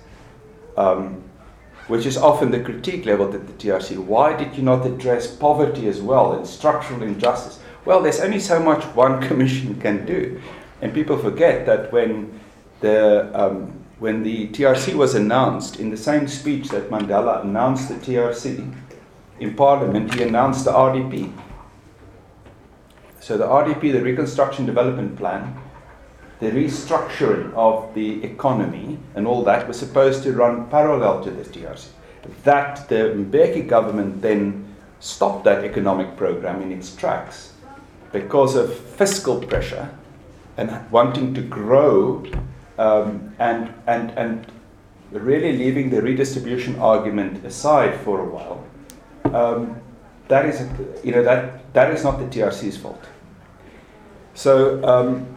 Um, 0.77 1.23
which 1.91 2.05
is 2.05 2.15
often 2.15 2.51
the 2.51 2.59
critique 2.61 3.05
leveled 3.05 3.35
at 3.35 3.45
the 3.47 3.53
TRC. 3.53 3.97
Why 3.97 4.33
did 4.33 4.55
you 4.55 4.63
not 4.63 4.85
address 4.85 5.27
poverty 5.27 5.89
as 5.89 5.99
well 5.99 6.31
and 6.31 6.47
structural 6.47 7.03
injustice? 7.03 7.59
Well, 7.83 8.01
there's 8.01 8.21
only 8.21 8.39
so 8.39 8.61
much 8.61 8.85
one 8.95 9.21
commission 9.27 9.77
can 9.81 10.05
do. 10.05 10.41
And 10.81 10.93
people 10.93 11.17
forget 11.17 11.65
that 11.65 11.91
when 11.91 12.39
the, 12.79 13.29
um, 13.37 13.73
when 13.99 14.23
the 14.23 14.47
TRC 14.47 14.93
was 14.93 15.15
announced, 15.15 15.81
in 15.81 15.89
the 15.89 15.97
same 15.97 16.29
speech 16.29 16.69
that 16.69 16.89
Mandela 16.89 17.43
announced 17.43 17.89
the 17.89 17.95
TRC 17.95 18.73
in 19.41 19.53
Parliament, 19.53 20.13
he 20.13 20.23
announced 20.23 20.63
the 20.63 20.71
RDP. 20.71 21.33
So 23.19 23.37
the 23.37 23.47
RDP, 23.47 23.91
the 23.91 24.01
Reconstruction 24.01 24.65
Development 24.65 25.17
Plan, 25.17 25.57
the 26.41 26.49
restructuring 26.49 27.53
of 27.53 27.93
the 27.93 28.23
economy 28.23 28.97
and 29.15 29.27
all 29.27 29.43
that 29.43 29.67
was 29.67 29.77
supposed 29.77 30.23
to 30.23 30.33
run 30.33 30.67
parallel 30.69 31.23
to 31.23 31.29
the 31.29 31.43
TRC. 31.43 31.87
That 32.43 32.89
the 32.89 33.13
Mbeki 33.15 33.67
government 33.67 34.21
then 34.21 34.75
stopped 34.99 35.43
that 35.45 35.63
economic 35.63 36.17
program 36.17 36.61
in 36.63 36.71
its 36.71 36.95
tracks 36.95 37.53
because 38.11 38.55
of 38.55 38.75
fiscal 38.75 39.39
pressure 39.39 39.89
and 40.57 40.91
wanting 40.91 41.33
to 41.35 41.41
grow 41.41 42.25
um, 42.79 43.33
and, 43.37 43.71
and, 43.85 44.09
and 44.11 44.47
really 45.11 45.55
leaving 45.55 45.91
the 45.91 46.01
redistribution 46.01 46.77
argument 46.79 47.45
aside 47.45 47.99
for 48.01 48.19
a 48.19 48.25
while. 48.25 48.65
Um, 49.31 49.79
that 50.27 50.45
is, 50.45 50.67
you 51.03 51.11
know, 51.11 51.23
that, 51.23 51.71
that 51.73 51.91
is 51.91 52.03
not 52.03 52.17
the 52.17 52.25
TRC's 52.25 52.77
fault. 52.77 53.03
So, 54.33 54.83
um, 54.83 55.27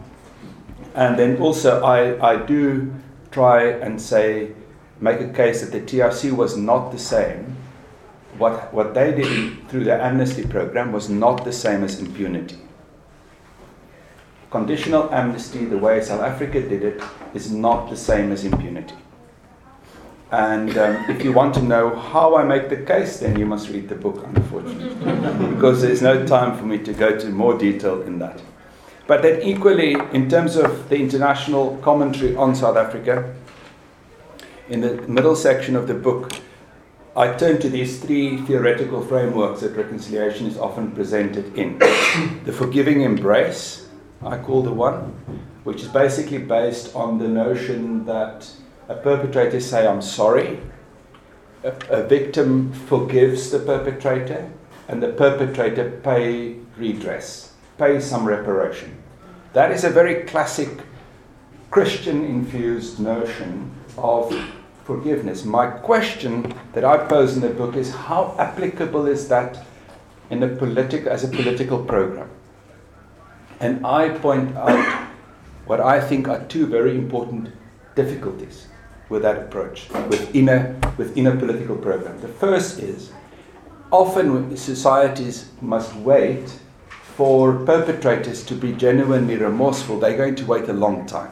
and 0.95 1.19
then 1.19 1.37
also, 1.37 1.83
I, 1.83 2.31
I 2.31 2.45
do 2.45 2.93
try 3.29 3.65
and 3.65 4.01
say, 4.01 4.53
make 5.01 5.19
a 5.19 5.27
case 5.27 5.59
that 5.61 5.71
the 5.73 5.81
TRC 5.81 6.31
was 6.31 6.55
not 6.55 6.91
the 6.91 6.97
same. 6.97 7.57
What, 8.37 8.73
what 8.73 8.93
they 8.93 9.13
did 9.13 9.67
through 9.67 9.83
the 9.83 10.01
amnesty 10.01 10.47
program 10.47 10.93
was 10.93 11.09
not 11.09 11.43
the 11.43 11.51
same 11.51 11.83
as 11.83 11.99
impunity. 11.99 12.57
Conditional 14.51 15.13
amnesty, 15.13 15.65
the 15.65 15.77
way 15.77 16.01
South 16.01 16.21
Africa 16.21 16.61
did 16.61 16.81
it, 16.81 17.03
is 17.33 17.51
not 17.51 17.89
the 17.89 17.97
same 17.97 18.31
as 18.31 18.45
impunity. 18.45 18.95
And 20.31 20.77
um, 20.77 21.09
if 21.09 21.25
you 21.25 21.33
want 21.33 21.53
to 21.55 21.61
know 21.61 21.93
how 21.93 22.37
I 22.37 22.45
make 22.45 22.69
the 22.69 22.77
case, 22.77 23.19
then 23.19 23.37
you 23.37 23.45
must 23.45 23.69
read 23.69 23.89
the 23.89 23.95
book, 23.95 24.25
unfortunately, 24.25 25.49
because 25.55 25.81
there's 25.81 26.01
no 26.01 26.25
time 26.25 26.57
for 26.57 26.63
me 26.63 26.77
to 26.79 26.93
go 26.93 27.19
to 27.19 27.27
more 27.29 27.57
detail 27.57 28.01
in 28.03 28.19
that. 28.19 28.41
But 29.07 29.21
then, 29.21 29.41
equally, 29.43 29.93
in 30.13 30.29
terms 30.29 30.55
of 30.55 30.89
the 30.89 30.97
international 30.97 31.77
commentary 31.77 32.35
on 32.35 32.55
South 32.55 32.75
Africa, 32.75 33.35
in 34.67 34.81
the 34.81 34.95
middle 35.07 35.35
section 35.35 35.75
of 35.75 35.87
the 35.87 35.93
book, 35.93 36.31
I 37.15 37.33
turn 37.33 37.59
to 37.61 37.69
these 37.69 37.99
three 37.99 38.37
theoretical 38.41 39.01
frameworks 39.05 39.61
that 39.61 39.77
reconciliation 39.77 40.47
is 40.47 40.57
often 40.57 40.91
presented 40.91 41.55
in. 41.55 41.77
the 42.45 42.51
forgiving 42.51 43.01
embrace, 43.01 43.87
I 44.23 44.39
call 44.39 44.63
the 44.63 44.73
one, 44.73 45.13
which 45.63 45.83
is 45.83 45.87
basically 45.87 46.39
based 46.39 46.95
on 46.95 47.19
the 47.19 47.27
notion 47.27 48.05
that 48.05 48.49
a 48.89 48.95
perpetrator 48.95 49.59
say, 49.59 49.87
I'm 49.87 50.01
sorry, 50.01 50.59
a, 51.63 51.73
a 51.89 52.03
victim 52.03 52.73
forgives 52.73 53.51
the 53.51 53.59
perpetrator, 53.59 54.51
and 54.87 55.01
the 55.01 55.09
perpetrator 55.09 56.01
pay 56.03 56.55
redress 56.75 57.54
pay 57.77 57.99
some 57.99 58.25
reparation. 58.25 58.95
That 59.53 59.71
is 59.71 59.83
a 59.83 59.89
very 59.89 60.23
classic 60.23 60.69
Christian 61.71 62.23
infused 62.25 62.99
notion 62.99 63.71
of 63.97 64.33
forgiveness. 64.83 65.43
My 65.45 65.67
question 65.67 66.53
that 66.73 66.85
I 66.85 66.97
pose 66.97 67.35
in 67.35 67.41
the 67.41 67.49
book 67.49 67.75
is 67.75 67.91
how 67.91 68.35
applicable 68.39 69.07
is 69.07 69.27
that 69.29 69.65
in 70.29 70.43
a 70.43 70.47
political 70.47 71.09
as 71.09 71.23
a 71.23 71.27
political 71.27 71.83
program? 71.83 72.29
And 73.59 73.85
I 73.85 74.09
point 74.09 74.55
out 74.55 75.07
what 75.65 75.79
I 75.79 75.99
think 75.99 76.27
are 76.27 76.43
two 76.45 76.67
very 76.67 76.97
important 76.97 77.49
difficulties 77.95 78.67
with 79.09 79.21
that 79.21 79.37
approach 79.37 79.89
within 80.09 80.49
a, 80.49 80.75
within 80.97 81.27
a 81.27 81.35
political 81.35 81.75
program. 81.75 82.19
The 82.21 82.27
first 82.27 82.79
is 82.79 83.11
often 83.91 84.55
societies 84.57 85.49
must 85.61 85.95
wait 85.95 86.59
for 87.15 87.53
perpetrators 87.65 88.43
to 88.43 88.55
be 88.55 88.73
genuinely 88.73 89.37
remorseful, 89.37 89.99
they're 89.99 90.17
going 90.17 90.35
to 90.35 90.45
wait 90.45 90.67
a 90.67 90.73
long 90.73 91.05
time. 91.05 91.31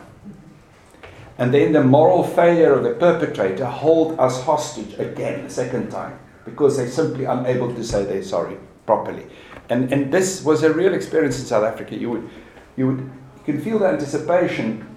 And 1.37 1.53
then 1.53 1.73
the 1.73 1.83
moral 1.83 2.23
failure 2.23 2.73
of 2.73 2.83
the 2.83 2.93
perpetrator 2.93 3.65
hold 3.65 4.17
us 4.17 4.41
hostage 4.43 4.97
again, 4.97 5.41
a 5.41 5.49
second 5.49 5.89
time, 5.89 6.17
because 6.45 6.77
they're 6.77 6.89
simply 6.89 7.25
unable 7.25 7.73
to 7.75 7.83
say 7.83 8.05
they're 8.05 8.23
sorry 8.23 8.57
properly. 8.85 9.25
And, 9.69 9.91
and 9.91 10.13
this 10.13 10.43
was 10.43 10.63
a 10.63 10.71
real 10.71 10.93
experience 10.93 11.37
in 11.39 11.45
South 11.45 11.65
Africa. 11.65 11.95
You 11.97 12.11
would, 12.11 12.29
you 12.77 12.87
would, 12.87 12.99
you 12.99 13.43
can 13.43 13.61
feel 13.61 13.79
the 13.79 13.87
anticipation, 13.87 14.87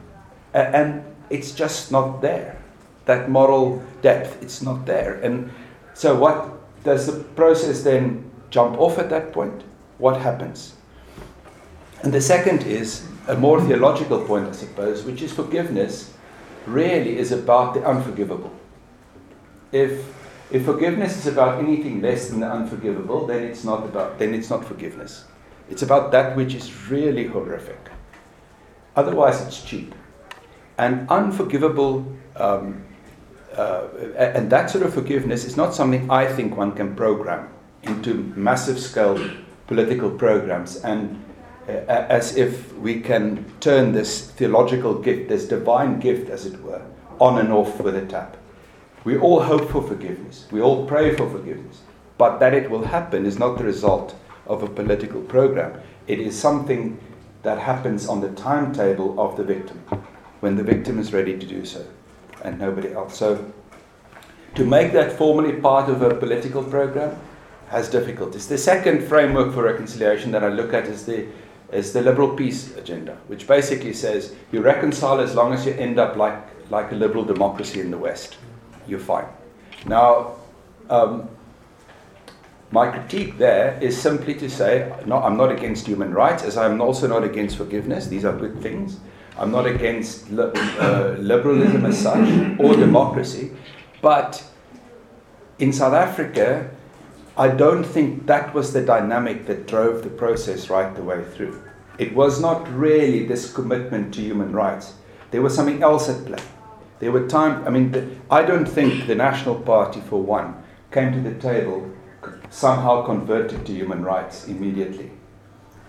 and 0.55 1.03
it's 1.31 1.51
just 1.51 1.91
not 1.91 2.21
there. 2.21 2.63
That 3.07 3.29
moral 3.29 3.83
depth, 4.03 4.41
it's 4.41 4.63
not 4.63 4.87
there. 4.87 5.15
And 5.15 5.51
so, 5.95 6.17
what 6.17 6.85
does 6.85 7.07
the 7.07 7.25
process 7.35 7.83
then 7.83 8.31
jump 8.51 8.79
off 8.79 8.99
at 8.99 9.11
that 9.11 9.33
point? 9.33 9.65
What 9.99 10.21
happens? 10.21 10.76
And 12.03 12.13
the 12.13 12.21
second 12.21 12.65
is 12.65 13.07
a 13.29 13.37
more 13.37 13.61
theological 13.61 14.25
point, 14.25 14.49
I 14.49 14.53
suppose, 14.53 15.05
which 15.05 15.23
is 15.23 15.33
forgiveness 15.33 16.13
really 16.67 17.19
is 17.19 17.33
about 17.33 17.75
the 17.75 17.85
unforgivable. 17.85 18.53
If, 19.73 20.05
if 20.51 20.65
forgiveness 20.65 21.17
is 21.17 21.27
about 21.27 21.59
anything 21.59 22.03
less 22.03 22.29
than 22.29 22.41
the 22.41 22.51
unforgivable, 22.51 23.27
then 23.27 23.43
it's 23.45 23.65
not 23.65 23.85
about 23.85 24.19
then 24.19 24.35
it's 24.35 24.51
not 24.51 24.65
forgiveness. 24.65 25.25
It's 25.69 25.83
about 25.83 26.13
that 26.13 26.37
which 26.37 26.55
is 26.55 26.89
really 26.89 27.27
horrific. 27.27 27.91
Otherwise, 28.95 29.45
it's 29.47 29.63
cheap. 29.63 29.95
And 30.79 31.09
unforgivable, 31.11 32.07
um, 32.37 32.85
uh, 33.57 33.89
and 34.17 34.51
that 34.51 34.71
sort 34.71 34.85
of 34.85 34.95
forgiveness 34.95 35.45
is 35.45 35.57
not 35.57 35.75
something 35.75 36.11
I 36.11 36.27
think 36.27 36.57
one 36.57 36.73
can 36.73 36.95
program 36.95 37.49
into 37.83 38.15
massive 38.37 38.79
scale 38.79 39.19
political 39.67 40.11
programs. 40.11 40.77
And 40.77 41.23
Uh, 41.69 41.73
as 41.89 42.37
if 42.37 42.73
we 42.77 43.01
can 43.01 43.45
turn 43.59 43.91
this 43.91 44.31
theological 44.31 44.95
gift, 44.95 45.29
this 45.29 45.49
divine 45.49 45.99
gift, 45.99 46.31
as 46.31 46.47
it 46.47 46.63
were, 46.63 46.81
on 47.19 47.39
and 47.39 47.53
off 47.53 47.81
with 47.81 47.97
a 47.97 48.07
tap. 48.07 48.37
We 49.03 49.19
all 49.19 49.43
hope 49.43 49.69
for 49.71 49.83
forgiveness, 49.83 50.47
we 50.53 50.61
all 50.61 50.87
pray 50.87 51.17
for 51.17 51.29
forgiveness, 51.29 51.81
but 52.19 52.39
that 52.39 52.55
it 52.55 52.71
will 52.71 52.85
happen 52.85 53.27
is 53.27 53.37
not 53.37 53.59
the 53.59 53.65
result 53.65 54.15
of 54.47 54.63
a 54.63 54.69
political 54.69 55.21
program. 55.23 55.81
It 56.07 56.21
is 56.21 56.39
something 56.39 57.01
that 57.43 57.59
happens 57.59 58.09
on 58.09 58.21
the 58.21 58.31
timetable 58.31 59.19
of 59.19 59.37
the 59.37 59.43
victim, 59.43 59.79
when 60.39 60.55
the 60.55 60.63
victim 60.63 61.01
is 61.01 61.13
ready 61.13 61.37
to 61.37 61.47
do 61.47 61.65
so, 61.65 61.85
and 62.45 62.61
nobody 62.61 62.93
else. 62.93 63.19
So, 63.19 63.53
to 64.55 64.65
make 64.65 64.93
that 64.93 65.19
formally 65.19 65.55
part 65.55 65.91
of 65.91 66.01
a 66.01 66.15
political 66.15 66.63
program 66.63 67.19
has 67.71 67.91
difficulties. 67.91 68.47
The 68.47 68.57
second 68.57 69.03
framework 69.03 69.53
for 69.53 69.65
reconciliation 69.65 70.31
that 70.31 70.45
I 70.45 70.49
look 70.49 70.73
at 70.73 70.85
is 70.85 71.05
the 71.05 71.27
is 71.73 71.93
the 71.93 72.01
liberal 72.01 72.37
peace 72.37 72.77
agenda, 72.77 73.17
which 73.27 73.47
basically 73.47 73.93
says 73.93 74.35
you 74.53 74.61
reconcile 74.61 75.21
as 75.21 75.35
long 75.35 75.53
as 75.53 75.67
you 75.67 75.73
end 75.73 75.99
up 75.99 76.17
like, 76.17 76.39
like 76.71 76.93
a 76.93 76.95
liberal 76.95 77.25
democracy 77.25 77.81
in 77.81 77.91
the 77.91 77.99
West. 77.99 78.37
You're 78.87 79.01
fine. 79.01 79.27
Now, 79.85 80.37
um, 80.89 81.29
my 82.71 82.91
critique 82.91 83.39
there 83.39 83.79
is 83.81 84.01
simply 84.01 84.35
to 84.35 84.49
say 84.49 84.93
no, 85.07 85.23
I'm 85.23 85.37
not 85.37 85.51
against 85.53 85.87
human 85.87 86.13
rights, 86.13 86.43
as 86.43 86.57
I'm 86.57 86.81
also 86.81 87.07
not 87.07 87.25
against 87.25 87.57
forgiveness. 87.57 88.07
These 88.07 88.25
are 88.25 88.37
good 88.37 88.61
things. 88.61 88.99
I'm 89.39 89.51
not 89.51 89.67
against 89.67 90.31
li- 90.31 90.51
uh, 90.79 91.17
liberalism 91.19 91.85
as 91.85 91.99
such 91.99 92.59
or 92.59 92.75
democracy. 92.75 93.51
But 94.01 94.43
in 95.59 95.73
South 95.73 95.93
Africa, 95.93 96.71
I 97.39 97.49
don't 97.49 97.85
think 97.85 98.27
that 98.27 98.55
was 98.55 98.73
the 98.73 98.83
dynamic 98.83 99.47
that 99.47 99.67
drove 99.67 100.03
the 100.03 100.09
process 100.09 100.71
right 100.71 100.95
the 100.95 101.03
way 101.03 101.23
through. 101.23 101.63
It 101.99 102.15
was 102.15 102.41
not 102.41 102.67
really 102.73 103.27
this 103.27 103.53
commitment 103.53 104.15
to 104.15 104.23
human 104.23 104.53
rights. 104.53 104.95
There 105.31 105.43
was 105.43 105.55
something 105.55 105.83
else 105.83 106.09
at 106.09 106.25
play. 106.25 106.43
There 106.99 107.13
were 107.13 107.29
times, 107.29 107.67
I 107.67 107.71
mean, 107.71 107.93
the, 107.93 108.09
I 108.31 108.43
don't 108.43 108.67
think 108.67 109.07
the 109.07 109.15
National 109.15 109.55
Party, 109.55 110.01
for 110.01 110.23
one, 110.23 110.63
came 110.91 111.13
to 111.13 111.21
the 111.21 111.39
table 111.39 111.91
somehow 112.49 113.05
converted 113.05 113.67
to 113.67 113.73
human 113.73 114.03
rights 114.03 114.49
immediately, 114.49 115.11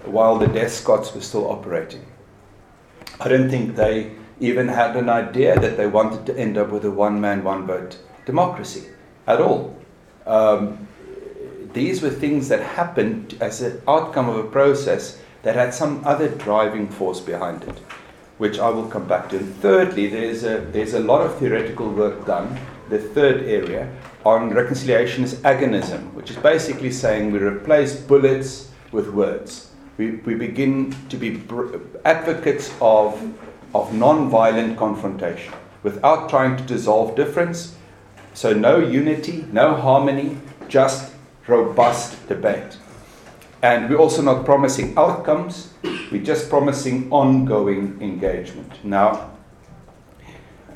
while 0.04 0.38
the 0.38 0.48
despots 0.48 1.16
were 1.16 1.22
still 1.22 1.50
operating. 1.50 2.06
I 3.22 3.30
don't 3.30 3.50
think 3.50 3.76
they 3.76 4.12
even 4.42 4.68
had 4.68 4.98
an 4.98 5.10
idea 5.10 5.58
that 5.60 5.78
they 5.78 5.88
wanted 5.88 6.26
to 6.26 6.38
end 6.38 6.58
up 6.58 6.72
with 6.72 6.84
a 6.84 6.92
one 6.92 7.22
man, 7.22 7.44
one 7.44 7.66
vote 7.66 7.98
democracy 8.26 8.90
at 9.26 9.40
all. 9.40 9.76
Um, 10.26 10.87
these 11.78 12.02
were 12.02 12.10
things 12.10 12.50
that 12.50 12.60
happened 12.60 13.38
as 13.40 13.62
an 13.62 13.80
outcome 13.88 14.28
of 14.28 14.38
a 14.38 14.50
process 14.50 15.22
that 15.44 15.54
had 15.54 15.72
some 15.72 16.02
other 16.04 16.28
driving 16.28 16.90
force 16.90 17.20
behind 17.20 17.62
it, 17.66 17.78
which 18.40 18.58
I 18.58 18.68
will 18.72 18.88
come 18.88 19.08
back 19.08 19.30
to. 19.30 19.38
And 19.38 19.56
thirdly, 19.58 20.08
there's 20.08 20.44
a, 20.44 20.58
there's 20.72 20.96
a 20.96 21.00
lot 21.00 21.22
of 21.22 21.38
theoretical 21.38 21.88
work 21.88 22.26
done, 22.26 22.60
the 22.90 22.98
third 22.98 23.44
area, 23.44 23.94
on 24.26 24.50
reconciliation 24.50 25.24
is 25.24 25.36
agonism, 25.36 26.12
which 26.14 26.32
is 26.32 26.38
basically 26.38 26.92
saying 26.92 27.32
we 27.32 27.38
replace 27.38 27.96
bullets 27.96 28.72
with 28.92 29.10
words. 29.10 29.70
We, 30.00 30.14
we 30.26 30.34
begin 30.34 30.96
to 31.10 31.16
be 31.16 31.30
br- 31.30 31.78
advocates 32.06 32.74
of, 32.82 33.22
of 33.76 33.94
non 33.94 34.32
violent 34.32 34.80
confrontation 34.80 35.54
without 35.84 36.28
trying 36.28 36.58
to 36.58 36.64
dissolve 36.64 37.16
difference. 37.16 37.76
So, 38.34 38.52
no 38.52 38.80
unity, 38.80 39.46
no 39.52 39.76
harmony, 39.76 40.38
just 40.68 41.14
robust 41.48 42.28
debate. 42.28 42.78
And 43.62 43.90
we're 43.90 43.98
also 43.98 44.22
not 44.22 44.46
promising 44.46 44.98
outcomes, 44.98 45.74
we're 46.12 46.24
just 46.24 46.50
promising 46.50 47.12
ongoing 47.12 47.98
engagement. 48.02 48.72
Now, 48.86 49.32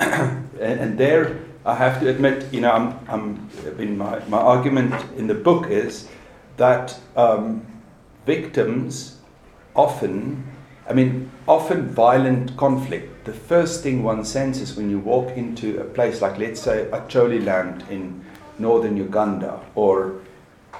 and, 0.00 0.98
there 0.98 1.38
I 1.64 1.76
have 1.76 2.00
to 2.00 2.08
admit, 2.08 2.52
you 2.52 2.60
know, 2.60 2.72
I'm, 2.72 2.98
I'm, 3.08 3.50
in 3.78 3.96
my, 3.96 4.18
my 4.26 4.38
argument 4.38 4.94
in 5.16 5.28
the 5.28 5.34
book 5.34 5.70
is 5.70 6.08
that 6.56 6.98
um, 7.16 7.64
victims 8.26 9.18
often, 9.76 10.44
I 10.88 10.92
mean, 10.92 11.30
often 11.46 11.88
violent 11.88 12.56
conflict, 12.56 13.24
the 13.24 13.32
first 13.32 13.84
thing 13.84 14.02
one 14.02 14.24
senses 14.24 14.76
when 14.76 14.90
you 14.90 14.98
walk 14.98 15.36
into 15.36 15.80
a 15.80 15.84
place 15.84 16.20
like, 16.20 16.36
let's 16.38 16.60
say, 16.60 16.88
Acholi 16.90 17.44
land 17.44 17.84
in 17.88 18.24
northern 18.58 18.96
Uganda, 18.96 19.60
or 19.76 20.20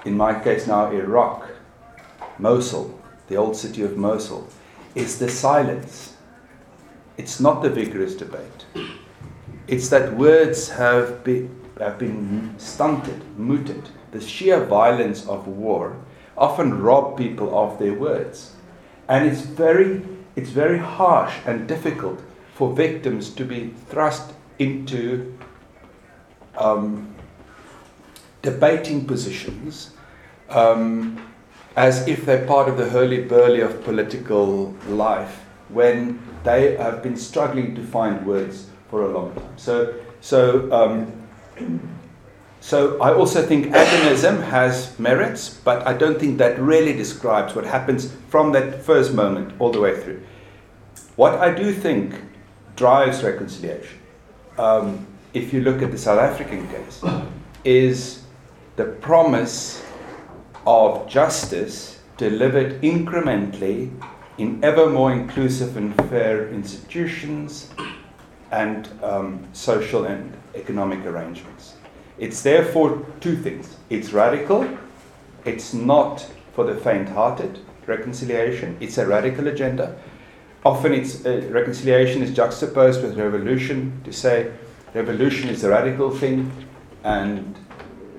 in 0.04 0.16
my 0.16 0.38
case 0.38 0.66
now, 0.66 0.90
Iraq, 0.90 1.48
Mosul, 2.38 2.98
the 3.28 3.36
old 3.36 3.56
city 3.56 3.82
of 3.82 3.96
Mosul, 3.96 4.48
is 4.94 5.18
the 5.18 5.28
silence. 5.28 6.16
It's 7.16 7.40
not 7.40 7.62
the 7.62 7.70
vigorous 7.70 8.14
debate. 8.14 8.66
It's 9.68 9.88
that 9.90 10.14
words 10.14 10.70
have 10.70 11.22
been, 11.22 11.54
have 11.78 11.98
been 11.98 12.54
stunted, 12.58 13.22
muted. 13.38 13.88
The 14.10 14.20
sheer 14.20 14.64
violence 14.64 15.26
of 15.26 15.46
war 15.46 15.96
often 16.36 16.82
rob 16.82 17.16
people 17.16 17.56
of 17.56 17.78
their 17.78 17.94
words. 17.94 18.54
And 19.08 19.26
it's 19.26 19.42
very, 19.42 20.02
it's 20.36 20.50
very 20.50 20.78
harsh 20.78 21.34
and 21.46 21.68
difficult 21.68 22.20
for 22.54 22.72
victims 22.72 23.30
to 23.30 23.44
be 23.44 23.72
thrust 23.88 24.32
into 24.58 25.38
um, 26.56 27.14
debating 28.42 29.06
positions 29.06 29.90
um, 30.50 31.24
as 31.76 32.06
if 32.06 32.26
they're 32.26 32.46
part 32.46 32.68
of 32.68 32.76
the 32.76 32.88
hurly-burly 32.88 33.60
of 33.60 33.82
political 33.84 34.74
life 34.88 35.44
when 35.68 36.20
they 36.44 36.76
have 36.76 37.02
been 37.02 37.16
struggling 37.16 37.74
to 37.74 37.82
find 37.82 38.26
words 38.26 38.68
for 38.90 39.04
a 39.04 39.08
long 39.08 39.34
time. 39.34 39.56
So, 39.56 39.94
so, 40.20 40.70
um, 40.70 41.10
so 42.60 43.00
I 43.00 43.14
also 43.14 43.46
think 43.46 43.66
agonism 43.66 44.42
has 44.44 44.98
merits, 44.98 45.48
but 45.64 45.86
I 45.86 45.94
don't 45.94 46.20
think 46.20 46.38
that 46.38 46.58
really 46.60 46.92
describes 46.92 47.54
what 47.54 47.64
happens 47.64 48.12
from 48.28 48.52
that 48.52 48.82
first 48.82 49.14
moment 49.14 49.54
all 49.58 49.70
the 49.70 49.80
way 49.80 49.98
through. 49.98 50.22
What 51.16 51.34
I 51.34 51.54
do 51.54 51.72
think 51.72 52.14
drives 52.76 53.22
reconciliation, 53.22 53.98
um, 54.58 55.06
if 55.32 55.52
you 55.52 55.62
look 55.62 55.80
at 55.80 55.90
the 55.90 55.98
South 55.98 56.18
African 56.18 56.68
case, 56.68 57.02
is 57.64 58.21
the 58.76 58.84
promise 58.84 59.84
of 60.66 61.08
justice 61.08 62.00
delivered 62.16 62.80
incrementally 62.82 63.90
in 64.38 64.62
ever 64.64 64.88
more 64.88 65.12
inclusive 65.12 65.76
and 65.76 65.94
fair 66.08 66.48
institutions 66.48 67.70
and 68.50 68.88
um, 69.02 69.46
social 69.52 70.04
and 70.04 70.32
economic 70.54 71.04
arrangements. 71.04 71.74
It's 72.18 72.42
therefore 72.42 73.04
two 73.20 73.36
things 73.36 73.76
it's 73.90 74.12
radical, 74.12 74.66
it's 75.44 75.74
not 75.74 76.26
for 76.54 76.64
the 76.64 76.74
faint 76.74 77.08
hearted 77.08 77.58
reconciliation, 77.86 78.76
it's 78.80 78.98
a 78.98 79.06
radical 79.06 79.48
agenda. 79.48 79.98
Often 80.64 80.92
it's 80.94 81.26
uh, 81.26 81.48
reconciliation 81.50 82.22
is 82.22 82.32
juxtaposed 82.32 83.02
with 83.02 83.18
revolution 83.18 84.00
to 84.04 84.12
say 84.12 84.52
revolution 84.94 85.48
is 85.48 85.64
a 85.64 85.70
radical 85.70 86.10
thing 86.10 86.50
and 87.02 87.56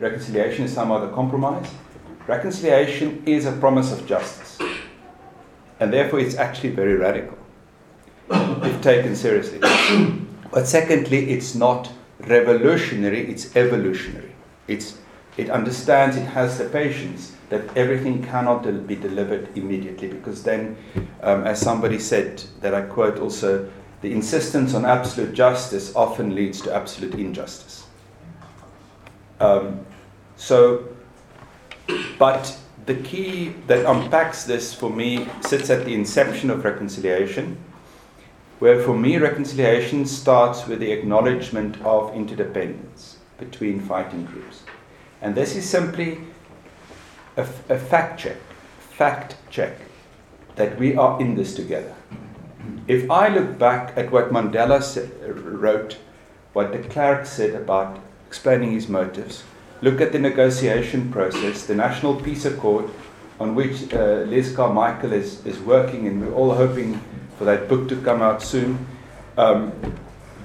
reconciliation 0.03 0.65
is 0.65 0.73
some 0.73 0.91
other 0.91 1.07
compromise. 1.07 1.69
Reconciliation 2.27 3.23
is 3.25 3.45
a 3.45 3.53
promise 3.53 3.91
of 3.91 4.05
justice, 4.05 4.59
and 5.79 5.91
therefore 5.91 6.19
it's 6.19 6.35
actually 6.35 6.71
very 6.71 6.95
radical 6.95 7.37
if 8.29 8.81
taken 8.81 9.15
seriously. 9.15 9.59
but 10.51 10.67
secondly, 10.67 11.31
it's 11.31 11.55
not 11.55 11.89
revolutionary, 12.19 13.29
it's 13.29 13.55
evolutionary. 13.55 14.31
It's, 14.67 14.97
it 15.37 15.49
understands, 15.49 16.15
it 16.15 16.25
has 16.25 16.57
the 16.57 16.65
patience 16.65 17.33
that 17.49 17.75
everything 17.75 18.23
cannot 18.23 18.87
be 18.87 18.95
delivered 18.95 19.49
immediately 19.55 20.07
because 20.07 20.43
then, 20.43 20.77
um, 21.21 21.45
as 21.45 21.59
somebody 21.59 21.99
said, 21.99 22.43
that 22.61 22.73
I 22.73 22.81
quote 22.81 23.19
also, 23.19 23.69
the 24.01 24.11
insistence 24.11 24.73
on 24.73 24.85
absolute 24.85 25.33
justice 25.33 25.95
often 25.95 26.35
leads 26.35 26.61
to 26.61 26.75
absolute 26.75 27.15
injustice. 27.15 27.85
Um, 29.39 29.85
so, 30.43 30.89
but 32.19 32.57
the 32.85 32.95
key 32.95 33.55
that 33.67 33.89
unpacks 33.89 34.43
this 34.43 34.73
for 34.73 34.89
me 34.89 35.25
sits 35.39 35.69
at 35.69 35.85
the 35.85 35.93
inception 35.93 36.49
of 36.49 36.65
reconciliation 36.65 37.55
where 38.59 38.83
for 38.83 38.93
me 38.93 39.15
reconciliation 39.15 40.05
starts 40.05 40.67
with 40.67 40.81
the 40.81 40.91
acknowledgement 40.91 41.79
of 41.85 42.13
interdependence 42.13 43.19
between 43.37 43.79
fighting 43.79 44.25
groups. 44.25 44.63
And 45.21 45.33
this 45.33 45.55
is 45.55 45.69
simply 45.69 46.19
a, 47.37 47.43
a 47.69 47.79
fact 47.79 48.19
check, 48.19 48.35
fact 48.79 49.37
check, 49.49 49.77
that 50.57 50.77
we 50.77 50.93
are 50.97 51.21
in 51.21 51.35
this 51.35 51.55
together. 51.55 51.95
If 52.89 53.09
I 53.09 53.29
look 53.29 53.57
back 53.57 53.97
at 53.97 54.11
what 54.11 54.33
Mandela 54.33 54.81
wrote, 55.61 55.99
what 56.51 56.73
de 56.73 56.83
Klerk 56.83 57.25
said 57.25 57.55
about 57.55 57.97
explaining 58.27 58.73
his 58.73 58.89
motives, 58.89 59.43
look 59.83 59.99
at 59.99 60.13
the 60.13 60.19
negotiation 60.19 61.11
process, 61.11 61.65
the 61.65 61.75
National 61.75 62.15
Peace 62.15 62.45
Accord, 62.45 62.89
on 63.37 63.53
which 63.53 63.93
uh, 63.93 64.23
Liz 64.27 64.55
Carmichael 64.55 65.11
is, 65.11 65.45
is 65.45 65.59
working, 65.59 66.07
and 66.07 66.21
we're 66.21 66.33
all 66.33 66.55
hoping 66.55 67.01
for 67.37 67.43
that 67.43 67.67
book 67.67 67.89
to 67.89 68.01
come 68.01 68.21
out 68.21 68.41
soon. 68.41 68.87
Um, 69.37 69.73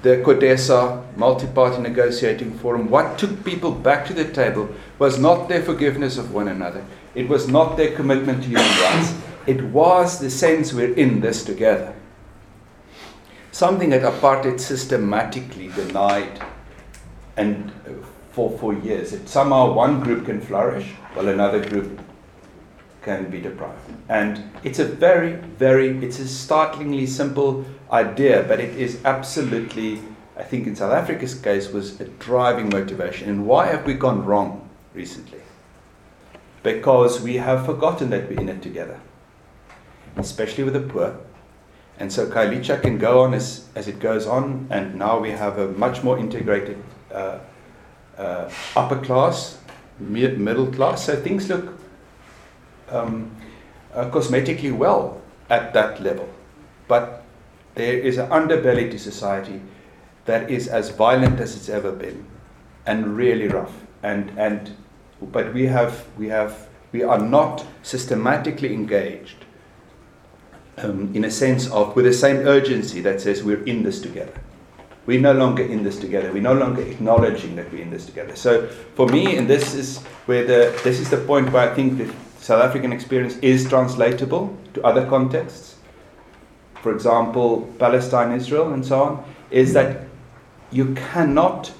the 0.01 0.17
CODESA 0.17 1.15
multi-party 1.15 1.81
negotiating 1.81 2.57
forum, 2.59 2.89
what 2.89 3.17
took 3.17 3.45
people 3.45 3.71
back 3.71 4.05
to 4.07 4.13
the 4.13 4.25
table 4.25 4.69
was 4.97 5.17
not 5.17 5.47
their 5.47 5.63
forgiveness 5.63 6.17
of 6.17 6.33
one 6.33 6.49
another. 6.49 6.83
It 7.15 7.29
was 7.29 7.47
not 7.47 7.77
their 7.77 7.95
commitment 7.95 8.43
to 8.43 8.49
human 8.49 8.81
rights. 8.81 9.13
It 9.47 9.63
was 9.63 10.19
the 10.19 10.29
sense 10.29 10.73
we're 10.73 10.93
in 10.93 11.21
this 11.21 11.45
together. 11.45 11.95
Something 13.51 13.89
that 13.91 14.01
apartheid 14.01 14.59
systematically 14.59 15.69
denied 15.69 16.41
and 17.37 17.71
for, 18.39 18.57
for 18.57 18.73
years. 18.73 19.11
That 19.11 19.27
somehow 19.27 19.73
one 19.73 19.99
group 19.99 20.25
can 20.25 20.39
flourish 20.39 20.87
while 21.13 21.27
another 21.27 21.67
group 21.67 21.99
can 23.01 23.29
be 23.29 23.41
deprived. 23.41 23.79
And 24.07 24.43
it's 24.63 24.79
a 24.79 24.85
very, 24.85 25.33
very, 25.33 25.97
it's 26.03 26.19
a 26.19 26.27
startlingly 26.27 27.05
simple 27.05 27.65
idea, 27.91 28.45
but 28.47 28.59
it 28.59 28.77
is 28.77 28.99
absolutely, 29.03 30.01
I 30.37 30.43
think 30.43 30.67
in 30.67 30.75
South 30.75 30.93
Africa's 30.93 31.35
case, 31.35 31.71
was 31.71 31.99
a 31.99 32.05
driving 32.05 32.69
motivation. 32.69 33.29
And 33.29 33.45
why 33.45 33.67
have 33.67 33.85
we 33.85 33.93
gone 33.93 34.25
wrong 34.25 34.69
recently? 34.93 35.41
Because 36.63 37.21
we 37.21 37.35
have 37.37 37.65
forgotten 37.65 38.09
that 38.11 38.29
we're 38.29 38.39
in 38.39 38.49
it 38.49 38.61
together, 38.61 38.99
especially 40.17 40.63
with 40.63 40.73
the 40.73 40.81
poor. 40.81 41.17
And 41.97 42.11
so 42.11 42.27
Khayelitsha 42.27 42.81
can 42.81 42.97
go 42.97 43.21
on 43.21 43.33
as, 43.33 43.67
as 43.75 43.87
it 43.87 43.99
goes 43.99 44.25
on, 44.25 44.67
and 44.69 44.95
now 44.95 45.19
we 45.19 45.31
have 45.31 45.57
a 45.57 45.67
much 45.69 46.03
more 46.03 46.17
integrated 46.17 46.81
uh, 47.13 47.39
uh, 48.19 48.51
upper 48.75 48.97
class, 48.97 49.57
middle 49.99 50.67
class. 50.67 51.05
So 51.05 51.15
things 51.15 51.49
look 51.49 51.73
um, 52.89 53.31
uh, 53.93 54.09
cosmetically 54.09 54.75
well 54.75 55.21
at 55.49 55.73
that 55.73 56.01
level. 56.01 56.29
But 56.87 57.23
there 57.75 57.97
is 57.97 58.17
an 58.17 58.29
underbelly 58.29 58.91
to 58.91 58.99
society 58.99 59.61
that 60.25 60.51
is 60.51 60.67
as 60.67 60.89
violent 60.89 61.39
as 61.39 61.55
it's 61.55 61.69
ever 61.69 61.91
been 61.91 62.25
and 62.85 63.15
really 63.15 63.47
rough. 63.47 63.73
And, 64.03 64.37
and, 64.37 64.75
but 65.21 65.53
we, 65.53 65.65
have, 65.67 66.05
we, 66.17 66.27
have, 66.27 66.67
we 66.91 67.03
are 67.03 67.19
not 67.19 67.65
systematically 67.83 68.73
engaged 68.73 69.45
um, 70.77 71.13
in 71.15 71.23
a 71.25 71.31
sense 71.31 71.69
of 71.69 71.95
with 71.95 72.05
the 72.05 72.13
same 72.13 72.37
urgency 72.47 73.01
that 73.01 73.21
says 73.21 73.43
we're 73.43 73.63
in 73.63 73.83
this 73.83 74.01
together. 74.01 74.33
We're 75.09 75.19
no 75.19 75.33
longer 75.33 75.63
in 75.63 75.81
this 75.81 75.97
together. 75.97 76.31
We're 76.31 76.43
no 76.43 76.53
longer 76.53 76.83
acknowledging 76.83 77.55
that 77.55 77.71
we're 77.71 77.81
in 77.81 77.89
this 77.89 78.05
together. 78.05 78.35
So 78.35 78.67
for 78.93 79.07
me, 79.07 79.37
and 79.37 79.49
this 79.49 79.73
is 79.73 80.03
where 80.27 80.45
the 80.45 80.79
this 80.83 80.99
is 80.99 81.09
the 81.09 81.17
point 81.17 81.51
where 81.51 81.67
I 81.67 81.73
think 81.73 81.97
the 81.97 82.13
South 82.37 82.61
African 82.61 82.93
experience 82.93 83.35
is 83.37 83.67
translatable 83.67 84.55
to 84.75 84.83
other 84.83 85.07
contexts, 85.07 85.77
for 86.83 86.93
example, 86.93 87.67
Palestine, 87.79 88.33
Israel, 88.33 88.71
and 88.71 88.85
so 88.85 89.01
on, 89.01 89.23
is 89.49 89.73
that 89.73 90.05
you 90.69 90.93
cannot 90.93 91.73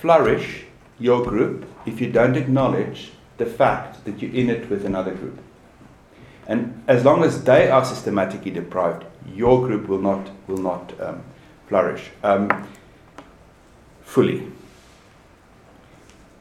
flourish 0.00 0.64
your 0.98 1.22
group 1.22 1.66
if 1.86 2.00
you 2.00 2.10
don't 2.10 2.36
acknowledge 2.36 3.12
the 3.36 3.46
fact 3.46 4.04
that 4.04 4.20
you're 4.20 4.34
in 4.34 4.50
it 4.50 4.68
with 4.68 4.84
another 4.84 5.14
group. 5.14 5.38
And 6.48 6.82
as 6.88 7.04
long 7.04 7.22
as 7.22 7.44
they 7.44 7.70
are 7.70 7.84
systematically 7.84 8.50
deprived, 8.50 9.04
your 9.32 9.64
group 9.64 9.86
will 9.86 10.02
not, 10.02 10.30
will 10.48 10.64
not 10.72 11.00
um, 11.00 11.22
flourish 11.68 12.10
um, 12.22 12.66
fully. 14.02 14.50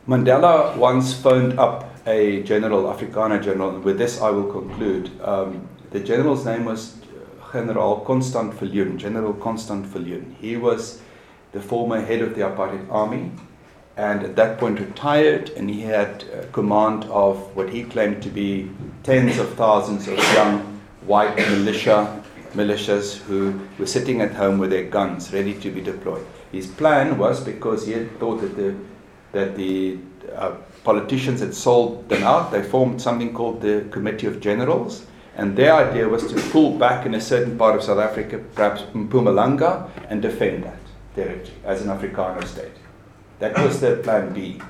Mandela 0.07 0.75
once 0.77 1.13
phoned 1.13 1.59
up 1.59 1.93
a 2.07 2.41
general, 2.43 2.83
Afrikaner 2.83 3.43
general, 3.43 3.75
and 3.75 3.83
with 3.83 3.97
this 3.97 4.21
I 4.21 4.29
will 4.29 4.51
conclude. 4.51 5.11
Um, 5.21 5.67
the 5.91 5.99
general's 5.99 6.45
name 6.45 6.65
was 6.65 6.95
General 7.51 7.97
Constant 8.01 8.53
Viljoen, 8.53 8.97
General 8.97 9.33
Constant 9.33 9.85
Viljoen. 9.85 10.35
He 10.35 10.55
was 10.55 11.01
the 11.51 11.61
former 11.61 12.01
head 12.01 12.21
of 12.21 12.35
the 12.35 12.41
apartheid 12.41 12.89
army 12.89 13.31
and 13.97 14.23
at 14.23 14.35
that 14.35 14.59
point 14.59 14.79
retired, 14.79 15.49
and 15.51 15.69
he 15.69 15.81
had 15.81 16.23
uh, 16.23 16.45
command 16.51 17.03
of 17.05 17.37
what 17.55 17.69
he 17.69 17.83
claimed 17.83 18.21
to 18.21 18.29
be 18.29 18.69
tens 19.03 19.39
of 19.39 19.51
thousands 19.55 20.07
of 20.07 20.17
young 20.33 20.59
white 21.05 21.35
militia 21.35 22.23
militias 22.57 23.17
who 23.27 23.39
were 23.77 23.85
sitting 23.85 24.21
at 24.21 24.33
home 24.33 24.57
with 24.57 24.71
their 24.71 24.85
guns 24.97 25.31
ready 25.31 25.53
to 25.53 25.69
be 25.71 25.81
deployed. 25.81 26.25
His 26.51 26.67
plan 26.67 27.17
was 27.17 27.39
because 27.39 27.85
he 27.85 27.93
had 27.93 28.19
thought 28.19 28.41
that 28.41 28.55
the 28.57 28.75
that 29.33 29.55
the 29.55 29.99
uh, 30.35 30.55
politicians 30.83 31.41
had 31.41 31.53
sold 31.53 32.09
them 32.09 32.23
out. 32.23 32.51
They 32.51 32.63
formed 32.63 33.01
something 33.01 33.33
called 33.33 33.61
the 33.61 33.85
Committee 33.91 34.27
of 34.27 34.39
Generals, 34.39 35.05
and 35.35 35.55
their 35.55 35.73
idea 35.73 36.07
was 36.07 36.25
to 36.31 36.35
pull 36.51 36.77
back 36.77 37.05
in 37.05 37.13
a 37.13 37.21
certain 37.21 37.57
part 37.57 37.75
of 37.75 37.83
South 37.83 37.99
Africa, 37.99 38.39
perhaps 38.55 38.81
Mpumalanga, 38.93 39.89
and 40.09 40.21
defend 40.21 40.63
that 40.63 40.79
territory 41.15 41.57
as 41.65 41.81
an 41.81 41.89
Afrikaner 41.89 42.43
state. 42.45 42.77
That 43.39 43.57
was 43.59 43.79
their 43.81 43.97
plan 43.97 44.33
B 44.33 44.61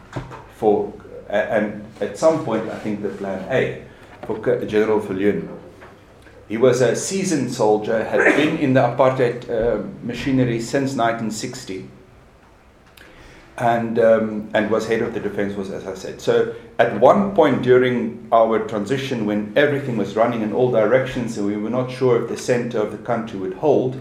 for, 0.55 0.91
and 1.29 1.85
at 2.01 2.17
some 2.17 2.43
point, 2.43 2.67
I 2.69 2.79
think 2.79 3.01
the 3.01 3.09
plan 3.09 3.45
A 3.49 3.83
for 4.25 4.65
General 4.65 4.99
Viljoen. 4.99 5.47
He 6.47 6.57
was 6.57 6.79
a 6.79 6.95
seasoned 6.95 7.51
soldier, 7.51 8.03
had 8.03 8.35
been 8.37 8.57
in 8.57 8.73
the 8.73 8.81
apartheid 8.81 9.49
uh, 9.49 9.83
machinery 10.03 10.61
since 10.61 10.95
1960, 10.95 11.89
and 13.57 13.99
um, 13.99 14.49
and 14.53 14.71
was 14.71 14.87
head 14.87 15.01
of 15.01 15.13
the 15.13 15.19
defense 15.19 15.55
force, 15.55 15.71
as 15.71 15.85
I 15.85 15.95
said. 15.95 16.21
So 16.21 16.55
at 16.79 16.99
one 17.01 17.35
point 17.35 17.63
during 17.63 18.27
our 18.31 18.59
transition, 18.59 19.25
when 19.25 19.51
everything 19.57 19.97
was 19.97 20.15
running 20.15 20.41
in 20.41 20.53
all 20.53 20.71
directions 20.71 21.37
and 21.37 21.47
we 21.47 21.57
were 21.57 21.69
not 21.69 21.91
sure 21.91 22.23
if 22.23 22.29
the 22.29 22.37
center 22.37 22.79
of 22.79 22.91
the 22.91 22.99
country 22.99 23.39
would 23.39 23.55
hold, 23.55 23.99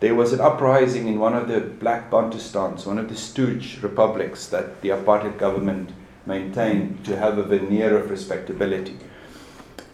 there 0.00 0.14
was 0.14 0.32
an 0.32 0.40
uprising 0.40 1.08
in 1.08 1.18
one 1.18 1.34
of 1.34 1.48
the 1.48 1.60
black 1.60 2.10
Bantustans, 2.10 2.86
one 2.86 2.98
of 2.98 3.08
the 3.08 3.16
stooge 3.16 3.82
republics 3.82 4.46
that 4.48 4.80
the 4.82 4.90
apartheid 4.90 5.38
government 5.38 5.90
maintained 6.26 7.04
to 7.06 7.16
have 7.16 7.38
a 7.38 7.42
veneer 7.42 7.96
of 7.96 8.10
respectability. 8.10 8.96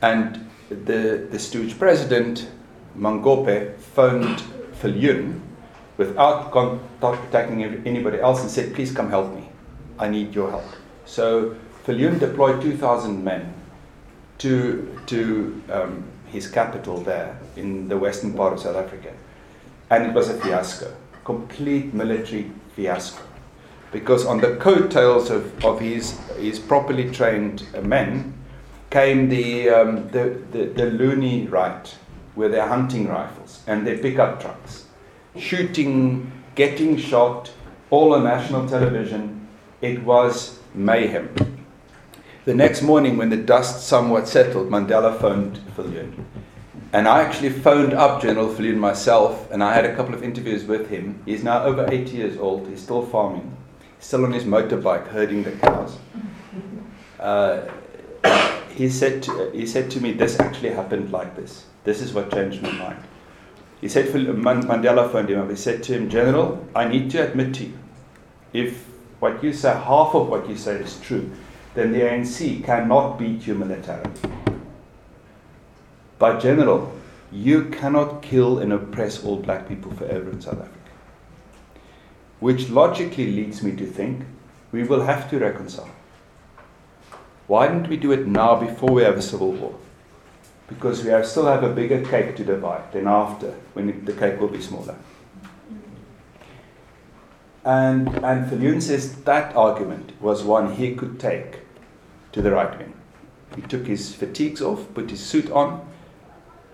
And 0.03 0.51
the, 0.69 1.27
the 1.31 1.39
stooge 1.39 1.79
president, 1.79 2.49
Mangope, 2.95 3.79
phoned 3.79 4.43
Viljoen 4.81 5.41
without 5.97 6.51
contacting 7.01 7.63
anybody 7.87 8.21
else 8.21 8.41
and 8.41 8.51
said, 8.51 8.75
Please 8.75 8.93
come 8.93 9.11
help 9.11 9.35
me. 9.35 9.49
I 9.99 10.09
need 10.09 10.35
your 10.35 10.51
help. 10.51 10.65
So 11.05 11.57
Viljoen 11.87 12.19
deployed 12.19 12.63
2,000 12.63 13.23
men 13.23 13.55
to, 14.39 15.01
to 15.07 15.63
um, 15.71 16.05
his 16.27 16.49
capital 16.49 17.01
there 17.01 17.39
in 17.57 17.89
the 17.89 17.97
western 17.97 18.35
part 18.35 18.53
of 18.53 18.61
South 18.61 18.77
Africa 18.77 19.13
and 19.91 20.07
it 20.07 20.13
was 20.13 20.29
a 20.29 20.35
fiasco, 20.41 20.95
complete 21.25 21.95
military 21.95 22.51
fiasco. 22.75 23.23
Because 23.93 24.27
on 24.27 24.41
the 24.41 24.57
coattails 24.57 25.31
of, 25.31 25.65
of 25.65 25.81
his, 25.81 26.19
his 26.37 26.59
properly 26.59 27.11
trained 27.11 27.65
men 27.85 28.34
came 28.95 29.29
the, 29.29 29.69
um, 29.69 30.09
the, 30.11 30.41
the, 30.53 30.67
the 30.67 30.87
loony 30.87 31.49
right 31.49 31.97
with 32.37 32.53
their 32.53 32.69
hunting 32.69 33.09
rifles 33.09 33.65
and 33.67 33.85
their 33.85 33.99
pickup 33.99 34.41
trucks, 34.41 34.85
shooting, 35.37 36.31
getting 36.55 36.97
shot, 36.97 37.51
all 37.91 38.15
on 38.15 38.23
national 38.23 38.69
television. 38.69 39.49
It 39.81 40.05
was 40.05 40.61
mayhem. 40.75 41.35
The 42.45 42.55
next 42.55 42.83
morning, 42.83 43.17
when 43.17 43.31
the 43.31 43.37
dust 43.37 43.85
somewhat 43.89 44.29
settled, 44.29 44.71
Mandela 44.71 45.21
phoned 45.21 45.59
Viljoen 45.77 46.25
and 46.95 47.09
I 47.09 47.23
actually 47.23 47.51
phoned 47.51 47.93
up 47.93 48.23
General 48.23 48.47
Viljoen 48.47 48.77
myself, 48.77 49.51
and 49.51 49.65
I 49.65 49.75
had 49.75 49.85
a 49.85 49.97
couple 49.97 50.15
of 50.15 50.23
interviews 50.23 50.63
with 50.63 50.89
him. 50.89 51.21
He's 51.27 51.43
now 51.43 51.65
over 51.65 51.85
80 51.91 52.17
years 52.17 52.37
old. 52.39 52.69
He's 52.69 52.81
still 52.81 53.05
farming. 53.05 53.57
He's 53.99 54.07
still 54.07 54.25
on 54.25 54.33
his 54.33 54.45
motorbike 54.45 55.09
herding 55.09 55.43
the 55.43 55.51
cows. 55.51 55.99
Uh, 57.19 57.63
he, 58.77 58.89
said 58.89 59.23
to, 59.25 59.51
he 59.53 59.67
said 59.67 59.91
to 59.93 60.01
me, 60.01 60.13
This 60.13 60.39
actually 60.41 60.71
happened 60.71 61.13
like 61.13 61.37
this. 61.37 61.65
This 61.85 62.01
is 62.01 62.13
what 62.13 62.33
changed 62.33 62.63
my 62.63 62.73
mind. 62.73 63.03
He 63.81 63.89
said, 63.89 64.07
Mandela 64.07 65.11
phoned 65.13 65.31
him 65.31 65.41
up. 65.41 65.51
He 65.51 65.57
said 65.57 65.83
to 65.85 65.95
him, 65.95 66.09
General, 66.09 66.67
I 66.75 66.89
need 66.89 67.11
to 67.11 67.19
admit 67.19 67.55
to 67.55 67.65
you, 67.65 67.79
if 68.53 68.87
what 69.21 69.43
you 69.43 69.53
say, 69.53 69.73
half 69.73 70.15
of 70.15 70.29
what 70.29 70.49
you 70.49 70.57
say 70.57 70.77
is 70.77 70.99
true, 71.01 71.31
then 71.75 71.93
the 71.93 72.01
ANC 72.01 72.65
cannot 72.65 73.19
beat 73.19 73.47
you 73.47 73.55
militarily. 73.55 74.11
By 76.19 76.39
general, 76.39 76.93
you 77.33 77.67
cannot 77.67 78.23
kill 78.23 78.59
and 78.59 78.73
oppress 78.73 79.25
all 79.25 79.37
black 79.37 79.69
people 79.69 79.93
forever 79.93 80.31
in 80.31 80.41
South 80.41 80.61
Africa. 80.61 80.91
Which 82.41 82.71
logically 82.71 83.33
leads 83.33 83.63
me 83.63 83.75
to 83.77 83.87
think 83.87 84.25
we 84.73 84.85
will 84.85 85.03
have 85.03 85.29
to 85.31 85.39
reconcile. 85.39 85.91
Why 87.47 87.69
didn't 87.69 87.89
we 87.89 87.97
do 87.97 88.13
it 88.13 88.27
now 88.27 88.57
before 88.57 88.91
we 88.91 89.03
have 89.03 89.17
a 89.17 89.23
civil 89.23 89.53
war? 89.53 89.75
Because 90.69 91.05
we 91.05 91.11
have, 91.11 91.27
still 91.27 91.47
have 91.47 91.63
a 91.63 91.69
bigger 91.69 92.03
cake 92.05 92.37
to 92.37 92.45
divide 92.45 92.93
than 92.93 93.07
after, 93.07 93.51
when 93.75 94.05
the 94.05 94.13
cake 94.15 94.41
will 94.41 94.49
be 94.49 94.63
smaller. 94.63 94.97
And, 97.65 98.09
and 98.09 98.51
Viljoen 98.51 98.81
says 98.81 99.15
that 99.23 99.55
argument 99.57 100.13
was 100.21 100.43
one 100.43 100.75
he 100.75 100.95
could 100.95 101.21
take 101.21 101.61
to 102.33 102.43
the 102.43 102.51
right 102.51 102.79
wing. 102.79 102.95
He 103.57 103.63
took 103.63 103.87
his 103.87 104.15
fatigues 104.15 104.61
off, 104.61 104.93
put 104.95 105.11
his 105.11 105.21
suit 105.21 105.51
on, 105.51 105.87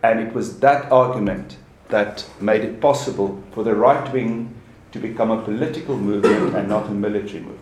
and 0.03 0.21
it 0.21 0.33
was 0.33 0.61
that 0.61 0.91
argument 0.91 1.57
that 1.89 2.25
made 2.41 2.63
it 2.63 2.81
possible 2.81 3.43
for 3.53 3.65
the 3.65 3.75
right 3.75 4.13
wing 4.13 4.55
to 4.93 4.99
become 4.99 5.31
a 5.31 5.43
political 5.43 5.97
movement 5.97 6.55
and 6.57 6.69
not 6.69 6.87
a 6.87 6.91
military 6.91 7.41
movement. 7.41 7.61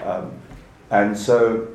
Um, 0.00 0.32
and 0.90 1.18
so 1.18 1.68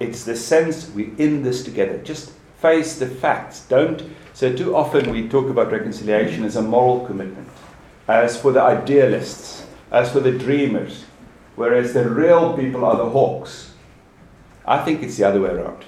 it's 0.00 0.24
the 0.24 0.36
sense 0.36 0.88
we're 0.90 1.14
in 1.18 1.42
this 1.42 1.64
together. 1.64 1.98
Just 1.98 2.32
face 2.60 2.98
the 2.98 3.06
facts. 3.06 3.66
Don't. 3.68 4.02
So, 4.34 4.54
too 4.54 4.76
often 4.76 5.10
we 5.10 5.28
talk 5.28 5.48
about 5.48 5.72
reconciliation 5.72 6.44
as 6.44 6.56
a 6.56 6.62
moral 6.62 7.04
commitment, 7.06 7.48
as 8.06 8.40
for 8.40 8.52
the 8.52 8.62
idealists, 8.62 9.66
as 9.90 10.12
for 10.12 10.20
the 10.20 10.32
dreamers, 10.32 11.04
whereas 11.56 11.92
the 11.92 12.08
real 12.08 12.56
people 12.56 12.84
are 12.84 12.96
the 12.96 13.10
hawks. 13.10 13.72
I 14.64 14.84
think 14.84 15.02
it's 15.02 15.16
the 15.16 15.24
other 15.24 15.40
way 15.40 15.50
around, 15.50 15.84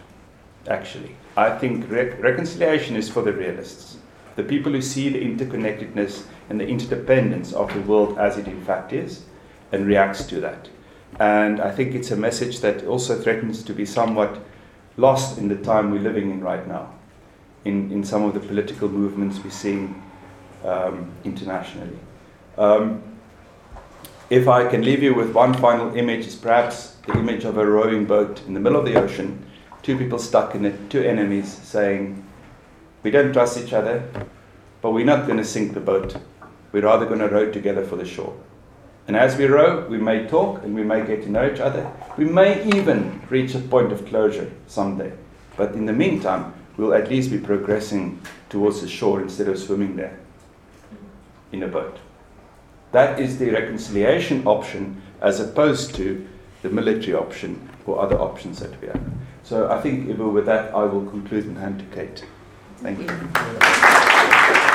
actually. 0.67 1.15
I 1.37 1.57
think 1.59 1.89
re- 1.89 2.15
reconciliation 2.15 2.97
is 2.97 3.09
for 3.09 3.23
the 3.23 3.33
realists, 3.33 3.99
the 4.37 4.43
people 4.43 4.73
who 4.73 4.83
see 4.83 5.11
the 5.11 5.25
interconnectedness 5.25 6.25
and 6.49 6.59
the 6.59 6.67
interdependence 6.67 7.53
of 7.53 7.73
the 7.73 7.81
world 7.83 8.19
as 8.19 8.37
it 8.37 8.49
in 8.49 8.65
fact 8.65 8.93
is 8.93 9.23
and 9.71 9.87
reacts 9.87 10.25
to 10.25 10.41
that. 10.41 10.69
And 11.21 11.61
I 11.61 11.71
think 11.71 11.95
it's 11.95 12.11
a 12.11 12.17
message 12.17 12.59
that 12.61 12.85
also 12.85 13.17
threatens 13.17 13.63
to 13.63 13.73
be 13.73 13.87
somewhat 13.87 14.43
lost 14.97 15.39
in 15.39 15.47
the 15.49 15.57
time 15.57 15.93
we're 15.93 16.01
living 16.01 16.31
in 16.33 16.41
right 16.41 16.67
now, 16.67 16.93
in, 17.65 17.93
in 17.93 18.03
some 18.03 18.25
of 18.25 18.35
the 18.35 18.41
political 18.41 18.89
movements 18.89 19.39
we're 19.45 19.51
seeing 19.51 20.03
um, 20.65 21.13
internationally. 21.23 21.99
Um, 22.59 23.03
if 24.31 24.49
I 24.49 24.67
can 24.69 24.83
leave 24.83 25.03
you 25.03 25.15
with 25.15 25.33
one 25.33 25.55
final 25.55 25.95
image, 25.95 26.27
it's 26.27 26.35
perhaps 26.35 26.97
the 27.07 27.17
image 27.17 27.45
of 27.45 27.57
a 27.59 27.65
rowing 27.65 28.07
boat 28.07 28.41
in 28.49 28.55
the 28.55 28.61
middle 28.61 28.81
of 28.81 28.85
the 28.85 29.01
ocean 29.01 29.47
two 29.83 29.97
people 29.97 30.19
stuck 30.19 30.55
in 30.55 30.65
it, 30.65 30.91
two 30.91 31.03
enemies 31.03 31.49
saying, 31.49 32.25
We 33.03 33.11
don't 33.11 33.33
trust 33.33 33.59
each 33.59 33.73
other, 33.73 34.09
but 34.83 34.93
we're 34.93 35.05
not 35.05 35.27
going 35.27 35.39
to 35.39 35.45
sink 35.45 35.75
the 35.75 35.81
boat. 35.81 36.17
We're 36.73 36.85
rather 36.85 37.07
going 37.07 37.21
to 37.21 37.29
row 37.29 37.51
together 37.51 37.85
for 37.85 37.97
the 37.97 38.05
shore. 38.05 38.37
And 39.11 39.17
as 39.17 39.37
we 39.37 39.47
row, 39.47 39.85
we 39.89 39.99
may 39.99 40.29
talk 40.29 40.63
and 40.63 40.73
we 40.73 40.85
may 40.85 41.05
get 41.05 41.25
to 41.25 41.29
know 41.29 41.51
each 41.53 41.59
other. 41.59 41.91
We 42.17 42.27
may 42.27 42.65
even 42.77 43.21
reach 43.29 43.57
a 43.57 43.59
point 43.59 43.91
of 43.91 44.07
closure 44.07 44.49
someday. 44.69 45.13
But 45.57 45.73
in 45.73 45.87
the 45.87 45.93
meantime, 45.93 46.55
we'll 46.77 46.95
at 46.95 47.11
least 47.11 47.33
be 47.33 47.39
progressing 47.39 48.23
towards 48.51 48.83
the 48.83 48.87
shore 48.87 49.21
instead 49.21 49.49
of 49.49 49.59
swimming 49.59 49.97
there 49.97 50.17
in 51.51 51.65
a 51.65 51.67
boat. 51.67 51.99
That 52.93 53.19
is 53.19 53.37
the 53.37 53.51
reconciliation 53.51 54.47
option 54.47 55.03
as 55.21 55.41
opposed 55.41 55.97
to 55.97 56.25
the 56.63 56.71
military 56.71 57.15
option 57.15 57.69
or 57.87 58.01
other 58.01 58.17
options 58.17 58.61
that 58.61 58.81
we 58.81 58.87
have. 58.87 59.03
So 59.43 59.73
I 59.73 59.81
think, 59.81 60.09
Ivo, 60.09 60.29
with 60.29 60.47
that, 60.47 60.73
I 60.73 60.85
will 60.85 61.11
conclude 61.11 61.47
and 61.47 61.59
hand 61.59 61.81
to 61.81 61.85
Kate. 61.97 62.25
Thank 62.77 63.01
you. 63.01 63.07
Well, 63.07 64.70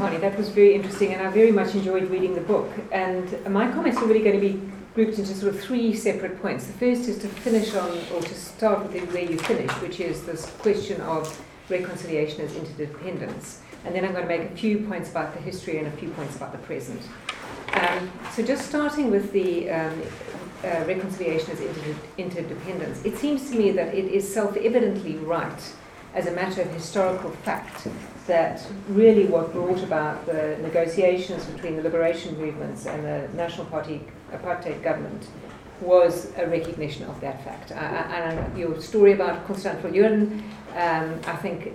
Marnie. 0.00 0.18
That 0.18 0.38
was 0.38 0.48
very 0.48 0.74
interesting, 0.74 1.12
and 1.12 1.20
I 1.20 1.30
very 1.30 1.52
much 1.52 1.74
enjoyed 1.74 2.08
reading 2.10 2.34
the 2.34 2.40
book. 2.40 2.70
And 2.90 3.44
my 3.46 3.70
comments 3.70 3.98
are 3.98 4.06
really 4.06 4.22
going 4.22 4.40
to 4.40 4.48
be 4.48 4.58
grouped 4.94 5.18
into 5.18 5.34
sort 5.34 5.54
of 5.54 5.60
three 5.60 5.94
separate 5.94 6.40
points. 6.40 6.66
The 6.66 6.72
first 6.72 7.06
is 7.06 7.18
to 7.18 7.28
finish 7.28 7.74
on, 7.74 7.90
or 8.14 8.22
to 8.22 8.34
start 8.34 8.90
with 8.90 9.12
where 9.12 9.24
you 9.24 9.38
finished, 9.40 9.78
which 9.82 10.00
is 10.00 10.24
this 10.24 10.46
question 10.60 11.02
of 11.02 11.38
reconciliation 11.68 12.40
as 12.40 12.56
interdependence. 12.56 13.60
And 13.84 13.94
then 13.94 14.06
I'm 14.06 14.12
going 14.12 14.26
to 14.26 14.38
make 14.38 14.50
a 14.50 14.56
few 14.56 14.78
points 14.86 15.10
about 15.10 15.34
the 15.34 15.40
history 15.40 15.76
and 15.76 15.86
a 15.86 15.92
few 15.92 16.08
points 16.10 16.34
about 16.34 16.52
the 16.52 16.58
present. 16.58 17.02
Um, 17.74 18.10
so, 18.32 18.42
just 18.42 18.68
starting 18.70 19.10
with 19.10 19.32
the 19.32 19.68
um, 19.68 20.02
uh, 20.64 20.84
reconciliation 20.86 21.50
as 21.50 21.60
inter- 21.60 22.00
interdependence, 22.16 23.04
it 23.04 23.18
seems 23.18 23.50
to 23.50 23.56
me 23.56 23.70
that 23.72 23.94
it 23.94 24.06
is 24.06 24.32
self 24.32 24.56
evidently 24.56 25.16
right 25.16 25.74
as 26.14 26.26
a 26.26 26.32
matter 26.32 26.62
of 26.62 26.70
historical 26.72 27.30
fact 27.30 27.86
that 28.30 28.64
really 28.88 29.26
what 29.26 29.52
brought 29.52 29.82
about 29.82 30.24
the 30.24 30.56
negotiations 30.62 31.44
between 31.46 31.76
the 31.76 31.82
liberation 31.82 32.38
movements 32.38 32.86
and 32.86 33.04
the 33.04 33.28
National 33.36 33.66
Party 33.66 34.00
apartheid 34.32 34.80
government 34.84 35.26
was 35.80 36.30
a 36.36 36.46
recognition 36.46 37.04
of 37.06 37.20
that 37.20 37.42
fact. 37.44 37.72
And 37.72 38.56
your 38.56 38.80
story 38.80 39.14
about 39.14 39.44
Constant 39.46 39.82
Viljoen, 39.82 40.42
um, 40.76 41.20
I 41.26 41.36
think, 41.42 41.72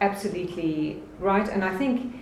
absolutely 0.00 1.02
right. 1.20 1.46
And 1.46 1.62
I 1.62 1.76
think 1.76 2.14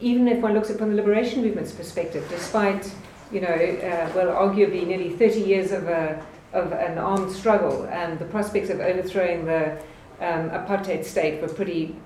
even 0.00 0.28
if 0.28 0.38
one 0.40 0.54
looks 0.54 0.70
at 0.70 0.76
it 0.76 0.78
from 0.78 0.90
the 0.90 0.96
liberation 0.96 1.42
movement's 1.42 1.72
perspective, 1.72 2.24
despite, 2.28 2.94
you 3.32 3.40
know, 3.40 3.48
uh, 3.48 4.12
well, 4.14 4.28
arguably 4.28 4.86
nearly 4.86 5.10
30 5.10 5.40
years 5.40 5.72
of, 5.72 5.88
a, 5.88 6.24
of 6.52 6.70
an 6.72 6.96
armed 6.96 7.32
struggle 7.32 7.86
and 7.86 8.20
the 8.20 8.26
prospects 8.26 8.70
of 8.70 8.78
overthrowing 8.78 9.46
the 9.46 9.82
um, 10.22 10.50
apartheid 10.50 11.04
state 11.04 11.42
were 11.42 11.48
pretty 11.48 11.96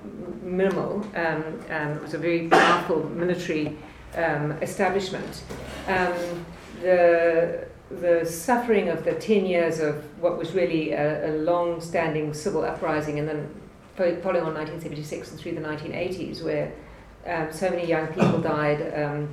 minimal. 0.43 1.03
Um, 1.15 1.61
um, 1.71 1.93
it 1.93 2.03
was 2.03 2.15
a 2.15 2.19
very 2.19 2.49
powerful 2.49 3.05
military 3.11 3.77
um, 4.15 4.53
establishment. 4.63 5.43
Um, 5.87 6.47
the 6.81 7.67
the 7.89 8.27
suffering 8.27 8.89
of 8.89 9.05
the 9.05 9.15
10 9.15 9.47
years 9.47 9.79
of 9.79 10.03
what 10.21 10.37
was 10.37 10.53
really 10.53 10.91
a, 10.91 11.31
a 11.31 11.33
long 11.37 11.81
standing 11.81 12.35
civil 12.35 12.65
uprising 12.65 13.21
and 13.21 13.29
then 13.29 13.49
following 13.97 14.43
on 14.43 14.55
1976 14.55 15.31
and 15.31 15.41
through 15.41 15.53
the 15.53 15.61
1980s, 15.61 16.43
where 16.43 16.73
um, 17.27 17.53
so 17.53 17.71
many 17.71 17.87
young 17.87 18.09
people 18.09 18.41
died, 18.41 18.93
um, 19.05 19.33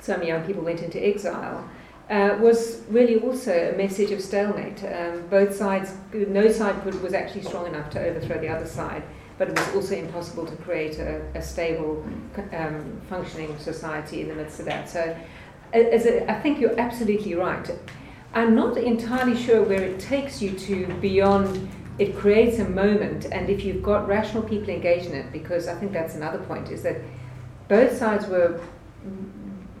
so 0.00 0.16
many 0.16 0.28
young 0.28 0.44
people 0.44 0.62
went 0.62 0.82
into 0.82 1.04
exile, 1.04 1.68
uh, 2.10 2.36
was 2.40 2.82
really 2.88 3.20
also 3.20 3.72
a 3.72 3.76
message 3.76 4.10
of 4.10 4.20
stalemate. 4.20 4.82
Um, 4.84 5.26
both 5.28 5.54
sides, 5.54 5.94
no 6.12 6.50
side 6.50 6.84
was 6.84 7.14
actually 7.14 7.42
strong 7.42 7.66
enough 7.66 7.88
to 7.90 8.00
overthrow 8.00 8.40
the 8.40 8.48
other 8.48 8.66
side, 8.66 9.04
but 9.38 9.48
it 9.48 9.56
was 9.56 9.74
also 9.76 9.94
impossible 9.94 10.44
to 10.44 10.56
create 10.56 10.98
a, 10.98 11.22
a 11.36 11.42
stable, 11.42 12.04
um, 12.52 13.00
functioning 13.08 13.56
society 13.58 14.22
in 14.22 14.28
the 14.28 14.34
midst 14.34 14.58
of 14.58 14.66
that. 14.66 14.90
So 14.90 15.16
as 15.72 16.04
a, 16.04 16.28
I 16.28 16.40
think 16.40 16.58
you're 16.58 16.78
absolutely 16.80 17.36
right. 17.36 17.70
I'm 18.34 18.56
not 18.56 18.76
entirely 18.76 19.36
sure 19.36 19.62
where 19.62 19.82
it 19.82 20.00
takes 20.00 20.42
you 20.42 20.58
to 20.58 20.86
beyond 21.00 21.68
it 21.98 22.16
creates 22.16 22.58
a 22.58 22.68
moment, 22.68 23.26
and 23.26 23.50
if 23.50 23.62
you've 23.62 23.82
got 23.82 24.08
rational 24.08 24.42
people 24.42 24.70
engaged 24.70 25.06
in 25.06 25.14
it, 25.14 25.30
because 25.32 25.68
I 25.68 25.74
think 25.74 25.92
that's 25.92 26.14
another 26.14 26.38
point, 26.38 26.70
is 26.70 26.82
that 26.82 26.96
both 27.68 27.96
sides 27.96 28.26
were 28.26 28.58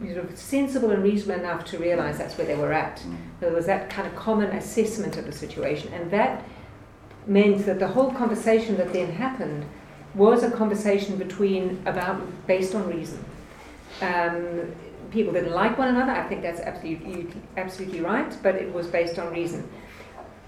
sort 0.00 0.16
of 0.18 0.38
sensible 0.38 0.90
and 0.90 1.02
reasonable 1.02 1.40
enough 1.40 1.64
to 1.66 1.78
realize 1.78 2.18
that's 2.18 2.36
where 2.38 2.46
they 2.46 2.56
were 2.56 2.72
at. 2.72 2.98
Mm. 3.00 3.16
There 3.40 3.52
was 3.52 3.66
that 3.66 3.90
kind 3.90 4.06
of 4.08 4.16
common 4.16 4.50
assessment 4.50 5.16
of 5.16 5.26
the 5.26 5.32
situation, 5.32 5.92
and 5.92 6.10
that 6.10 6.44
meant 7.26 7.66
that 7.66 7.78
the 7.78 7.88
whole 7.88 8.10
conversation 8.12 8.76
that 8.78 8.92
then 8.92 9.12
happened 9.12 9.64
was 10.14 10.42
a 10.42 10.50
conversation 10.50 11.16
between 11.16 11.82
about 11.86 12.20
based 12.46 12.74
on 12.74 12.88
reason. 12.88 13.24
Um, 14.00 14.72
people 15.10 15.32
didn't 15.32 15.52
like 15.52 15.78
one 15.78 15.88
another. 15.88 16.12
I 16.12 16.26
think 16.28 16.42
that's 16.42 16.60
absolutely 16.60 17.28
absolutely 17.56 18.00
right, 18.00 18.36
but 18.42 18.54
it 18.54 18.72
was 18.72 18.86
based 18.86 19.18
on 19.18 19.32
reason. 19.32 19.68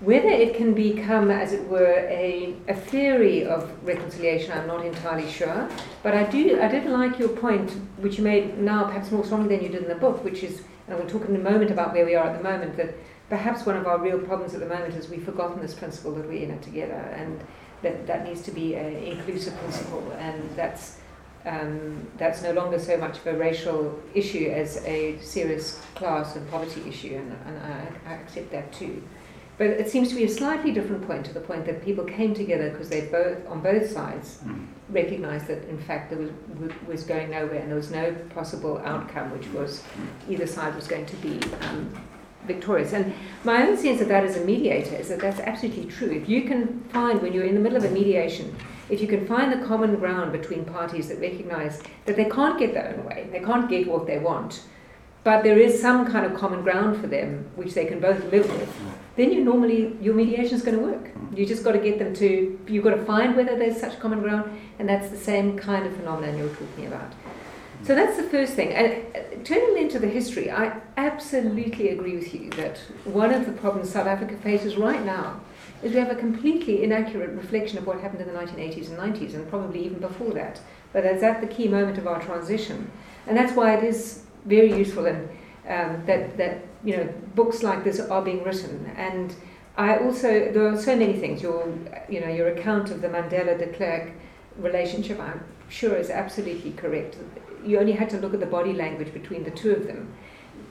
Whether 0.03 0.31
it 0.31 0.57
can 0.57 0.75
become, 0.75 1.31
as 1.31 1.53
it 1.53 1.69
were, 1.69 2.07
a, 2.09 2.57
a 2.67 2.75
theory 2.75 3.45
of 3.45 3.71
reconciliation, 3.87 4.51
I'm 4.51 4.67
not 4.67 4.85
entirely 4.85 5.31
sure. 5.31 5.69
But 6.03 6.15
I 6.15 6.25
do 6.25 6.61
I 6.61 6.67
did 6.67 6.87
like 6.87 7.21
your 7.21 7.29
point, 7.29 7.71
which 7.99 8.19
you 8.19 8.25
made 8.25 8.59
now 8.59 8.83
perhaps 8.83 9.13
more 9.13 9.25
strongly 9.25 9.55
than 9.55 9.65
you 9.65 9.71
did 9.71 9.83
in 9.83 9.89
the 9.89 9.95
book, 9.95 10.25
which 10.25 10.43
is, 10.43 10.63
and 10.89 10.99
we'll 10.99 11.09
talk 11.09 11.29
in 11.29 11.37
a 11.37 11.39
moment 11.39 11.71
about 11.71 11.93
where 11.93 12.05
we 12.05 12.17
are 12.17 12.27
at 12.27 12.37
the 12.37 12.43
moment, 12.43 12.77
that 12.79 12.95
perhaps 13.29 13.65
one 13.65 13.77
of 13.77 13.87
our 13.87 13.99
real 13.99 14.19
problems 14.19 14.55
at 14.55 14.61
the 14.61 14.67
moment 14.67 14.95
is 14.97 15.09
we've 15.09 15.25
forgotten 15.25 15.63
this 15.63 15.73
principle 15.73 16.13
that 16.17 16.27
we're 16.27 16.43
in 16.43 16.51
it 16.51 16.63
together, 16.63 17.15
and 17.17 17.41
that 17.83 18.05
that 18.09 18.25
needs 18.25 18.43
to 18.43 18.51
be 18.51 18.75
an 18.75 18.95
inclusive 19.05 19.57
principle, 19.59 20.03
and 20.19 20.51
that's 20.57 20.99
um, 21.45 22.07
that's 22.19 22.43
no 22.43 22.53
longer 22.53 22.79
so 22.79 22.97
much 22.97 23.19
of 23.19 23.27
a 23.27 23.37
racial 23.37 24.01
issue 24.15 24.51
as 24.53 24.79
a 24.85 25.19
serious 25.21 25.81
class 25.95 26.35
and 26.35 26.49
poverty 26.51 26.83
issue, 26.89 27.15
and, 27.15 27.37
and 27.47 27.59
I, 27.59 28.11
I, 28.11 28.15
accept 28.15 28.51
that 28.53 28.73
too. 28.73 29.03
But 29.59 29.67
it 29.67 29.89
seems 29.89 30.09
to 30.09 30.15
be 30.15 30.25
a 30.25 30.29
slightly 30.29 30.73
different 30.73 31.07
point 31.07 31.27
to 31.27 31.33
the 31.33 31.41
point 31.41 31.67
that 31.67 31.85
people 31.85 32.05
came 32.05 32.35
together 32.35 32.71
because 32.71 32.89
they 32.89 33.03
both, 33.03 33.47
on 33.47 33.61
both 33.61 33.91
sides, 33.91 34.39
mm. 34.45 34.67
recognized 34.89 35.47
that 35.47 35.65
in 35.69 35.79
fact 35.79 36.11
there 36.11 36.19
was, 36.19 36.31
was 36.87 37.05
going 37.05 37.31
nowhere 37.31 37.61
and 37.61 37.69
there 37.69 37.77
was 37.77 37.91
no 37.91 38.13
possible 38.35 38.79
outcome, 38.85 39.31
which 39.31 39.47
was 39.49 39.83
either 40.29 40.47
side 40.47 40.75
was 40.75 40.89
going 40.89 41.07
to 41.07 41.17
be 41.17 41.39
um, 41.61 41.95
victorious. 42.47 42.93
And 42.93 43.13
my 43.45 43.67
own 43.67 43.77
sense 43.77 44.01
of 44.01 44.09
that 44.09 44.25
as 44.25 44.37
a 44.37 44.45
mediator 44.45 44.97
is 44.97 45.09
that 45.09 45.21
that's 45.21 45.41
absolutely 45.41 45.87
true. 45.87 46.11
If 46.11 46.29
you 46.29 46.43
can 46.43 46.81
find, 46.85 47.21
when 47.21 47.33
you're 47.33 47.45
in 47.45 47.55
the 47.55 47.61
middle 47.61 47.79
of 47.79 47.85
a 47.85 47.91
mediation, 47.91 48.57
if 48.89 49.01
you 49.01 49.07
can 49.07 49.27
find 49.27 49.53
the 49.53 49.67
common 49.67 49.97
ground 49.97 50.33
between 50.33 50.65
parties 50.65 51.09
that 51.09 51.21
recognize 51.21 51.83
that 52.07 52.17
they 52.17 52.25
can't 52.25 52.59
get 52.59 52.75
their 52.75 52.95
own 52.97 53.05
way, 53.05 53.29
they 53.31 53.41
can't 53.41 53.69
get 53.69 53.87
what 53.87 54.07
they 54.07 54.19
want, 54.19 54.63
but 55.25 55.43
there 55.43 55.59
is 55.59 55.81
some 55.81 56.11
kind 56.11 56.27
of 56.27 56.35
common 56.35 56.63
ground 56.63 57.01
for 57.01 57.07
them 57.07 57.49
which 57.55 57.75
they 57.75 57.85
can 57.85 58.01
both 58.01 58.23
live 58.33 58.51
with, 58.51 58.75
then 59.17 59.33
you 59.33 59.45
normally 59.45 59.97
your 60.01 60.15
mediation 60.15 60.55
is 60.55 60.63
going 60.63 60.79
to 60.79 60.85
work. 60.85 61.11
You 61.35 61.45
just 61.47 61.65
got 61.65 61.73
to 61.73 61.79
get 61.79 61.99
them 61.99 62.15
to 62.17 62.59
you've 62.67 62.85
got 62.85 62.95
to 62.95 63.05
find 63.05 63.37
whether 63.37 63.57
there's 63.59 63.79
such 63.79 63.99
common 64.01 64.21
ground, 64.21 64.59
and 64.79 64.89
that's 64.89 65.11
the 65.11 65.17
same 65.17 65.59
kind 65.59 65.87
of 65.87 65.95
phenomenon 65.97 66.39
you're 66.39 66.49
talking 66.49 66.87
about. 66.87 67.13
So 67.85 67.97
that's 67.97 68.17
the 68.17 68.23
first 68.23 68.55
thing. 68.55 68.73
And 68.73 69.05
uh, 69.17 69.21
turning 69.43 69.83
into 69.83 69.99
the 69.99 70.07
history, 70.07 70.51
I 70.51 70.81
absolutely 70.97 71.89
agree 71.89 72.17
with 72.17 72.33
you 72.33 72.49
that 72.51 72.79
one 73.05 73.35
of 73.35 73.45
the 73.45 73.53
problems 73.53 73.91
South 73.91 74.07
Africa 74.07 74.37
faces 74.37 74.77
right 74.77 75.05
now 75.05 75.41
is 75.83 75.93
we 75.93 75.99
have 75.99 76.11
a 76.11 76.15
completely 76.15 76.85
inaccurate 76.85 77.31
reflection 77.31 77.79
of 77.79 77.87
what 77.87 78.01
happened 78.01 78.21
in 78.21 78.29
the 78.29 78.39
1980s 78.39 78.89
and 78.89 78.99
90s, 78.99 79.35
and 79.35 79.49
probably 79.49 79.85
even 79.85 79.99
before 79.99 80.33
that. 80.33 80.61
But 80.93 81.03
that's 81.03 81.25
at 81.25 81.41
the 81.41 81.47
key 81.49 81.67
moment 81.67 81.99
of 81.99 82.07
our 82.07 82.23
transition. 82.23 82.89
And 83.27 83.37
that's 83.37 83.53
why 83.53 83.75
it 83.75 83.83
is 83.83 84.23
very 84.45 84.73
useful 84.73 85.07
and 85.07 85.29
um, 85.69 86.05
that, 86.07 86.37
that 86.37 86.65
you 86.85 86.97
know 86.97 87.13
books 87.35 87.63
like 87.63 87.85
this 87.85 88.01
are 88.01 88.23
being 88.23 88.43
written. 88.43 88.93
And 88.97 89.35
I 89.77 89.99
also 89.99 90.53
there 90.53 90.67
are 90.67 90.81
so 90.81 90.97
many 90.97 91.15
things. 91.15 91.43
Your 91.43 91.73
you 92.09 92.21
know 92.21 92.29
your 92.29 92.49
account 92.49 92.91
of 92.91 93.01
the 93.01 93.09
Mandela 93.09 93.59
de 93.59 93.69
Klerk 93.69 94.13
relationship, 94.57 95.19
I'm 95.19 95.43
sure, 95.69 95.97
is 95.97 96.11
absolutely 96.11 96.73
correct. 96.73 97.17
You 97.65 97.79
only 97.79 97.93
had 97.93 98.11
to 98.11 98.19
look 98.19 98.35
at 98.35 98.41
the 98.41 98.47
body 98.47 98.73
language 98.73 99.13
between 99.13 99.45
the 99.45 99.51
two 99.51 99.73
of 99.73 99.87
them. 99.87 100.13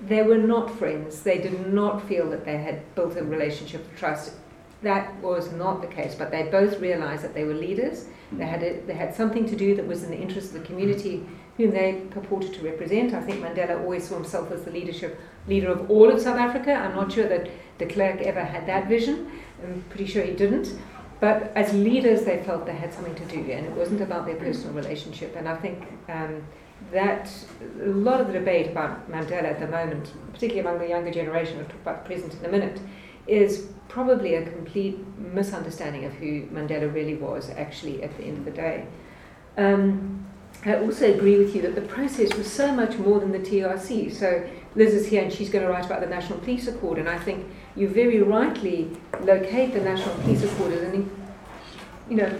They 0.08 0.24
were 0.24 0.38
not 0.38 0.78
friends. 0.78 1.22
They 1.22 1.38
did 1.38 1.72
not 1.72 2.08
feel 2.08 2.30
that 2.32 2.44
they 2.44 2.58
had 2.58 2.96
built 2.96 3.16
a 3.16 3.24
relationship 3.24 3.86
of 3.86 3.98
trust 3.98 4.34
that 4.82 5.16
was 5.22 5.52
not 5.52 5.82
the 5.82 5.88
case, 5.88 6.16
but 6.16 6.32
they 6.32 6.44
both 6.44 6.80
realized 6.80 7.24
that 7.24 7.34
they 7.34 7.44
were 7.44 7.54
leaders. 7.54 8.06
They 8.32 8.46
had, 8.46 8.64
a, 8.64 8.80
they 8.82 8.94
had 8.94 9.14
something 9.14 9.48
to 9.48 9.56
do 9.56 9.76
that 9.76 9.86
was 9.86 10.04
in 10.04 10.10
the 10.10 10.18
interest 10.18 10.48
of 10.48 10.62
the 10.62 10.66
community 10.66 11.24
whom 11.62 11.72
they 11.72 12.02
purported 12.10 12.54
to 12.54 12.62
represent. 12.62 13.14
I 13.14 13.22
think 13.22 13.44
Mandela 13.44 13.80
always 13.80 14.08
saw 14.08 14.16
himself 14.16 14.52
as 14.52 14.64
the 14.64 14.72
leadership 14.72 15.20
leader 15.48 15.70
of 15.72 15.90
all 15.90 16.12
of 16.12 16.22
South 16.22 16.40
Africa. 16.40 16.74
I'm 16.74 16.96
not 16.96 17.12
sure 17.12 17.28
that 17.28 17.50
de 17.78 17.86
Klerk 17.86 18.22
ever 18.22 18.44
had 18.44 18.68
that 18.68 18.88
vision. 18.88 19.32
I'm 19.64 19.84
pretty 19.90 20.06
sure 20.06 20.24
he 20.24 20.34
didn't. 20.34 20.78
But 21.20 21.52
as 21.56 21.72
leaders, 21.74 22.24
they 22.24 22.44
felt 22.44 22.66
they 22.66 22.74
had 22.74 22.92
something 22.92 23.14
to 23.14 23.26
do, 23.26 23.52
and 23.52 23.66
it 23.68 23.74
wasn't 23.74 24.02
about 24.02 24.26
their 24.26 24.38
personal 24.38 24.74
relationship. 24.74 25.36
And 25.36 25.48
I 25.48 25.56
think 25.56 25.84
um, 26.10 26.44
that 26.92 27.32
a 27.80 27.90
lot 27.90 28.20
of 28.20 28.28
the 28.28 28.34
debate 28.34 28.72
about 28.72 29.10
Mandela 29.10 29.44
at 29.44 29.60
the 29.60 29.68
moment, 29.68 30.12
particularly 30.34 30.68
among 30.68 30.80
the 30.80 30.90
younger 30.90 31.12
generation, 31.12 31.58
we'll 31.58 31.68
talk 31.68 31.82
about 31.84 32.04
the 32.04 32.08
present 32.08 32.34
in 32.34 32.46
a 32.46 32.50
minute, 32.50 32.82
is 33.28 33.68
probably 33.88 34.34
a 34.34 34.50
complete 34.50 34.98
misunderstanding 35.18 36.06
of 36.06 36.14
who 36.14 36.48
Mandela 36.48 36.92
really 36.92 37.16
was 37.16 37.52
actually 37.52 38.02
at 38.02 38.18
the 38.18 38.24
end 38.24 38.40
of 38.40 38.46
the 38.46 38.52
day. 38.52 38.88
Um, 39.58 40.26
I 40.64 40.76
also 40.76 41.12
agree 41.12 41.40
with 41.40 41.56
you 41.56 41.62
that 41.64 41.74
the 41.74 41.82
process 41.82 42.36
was 42.36 42.52
so 42.52 42.72
much 42.72 42.98
more 42.98 43.20
than 43.20 43.32
the 43.32 43.40
TRC. 43.40 44.14
So 44.14 44.48
Liz 44.76 44.94
is 44.94 45.08
here 45.08 45.24
and 45.24 45.34
she's 45.34 45.50
going 45.50 45.66
to 45.66 45.72
write 45.72 45.86
about 45.86 46.02
the 46.02 46.08
National 46.08 46.38
Peace 46.40 46.68
Accord, 46.68 47.00
and 47.00 47.10
I 47.10 47.18
think 47.18 47.48
you 47.76 47.88
very 47.88 48.22
rightly 48.22 48.92
locate 49.22 49.74
the 49.74 49.82
National 49.82 50.16
Peace 50.24 50.44
Accord 50.44 50.74
as 50.74 50.82
an, 50.84 51.10
you 52.08 52.16
know, 52.16 52.40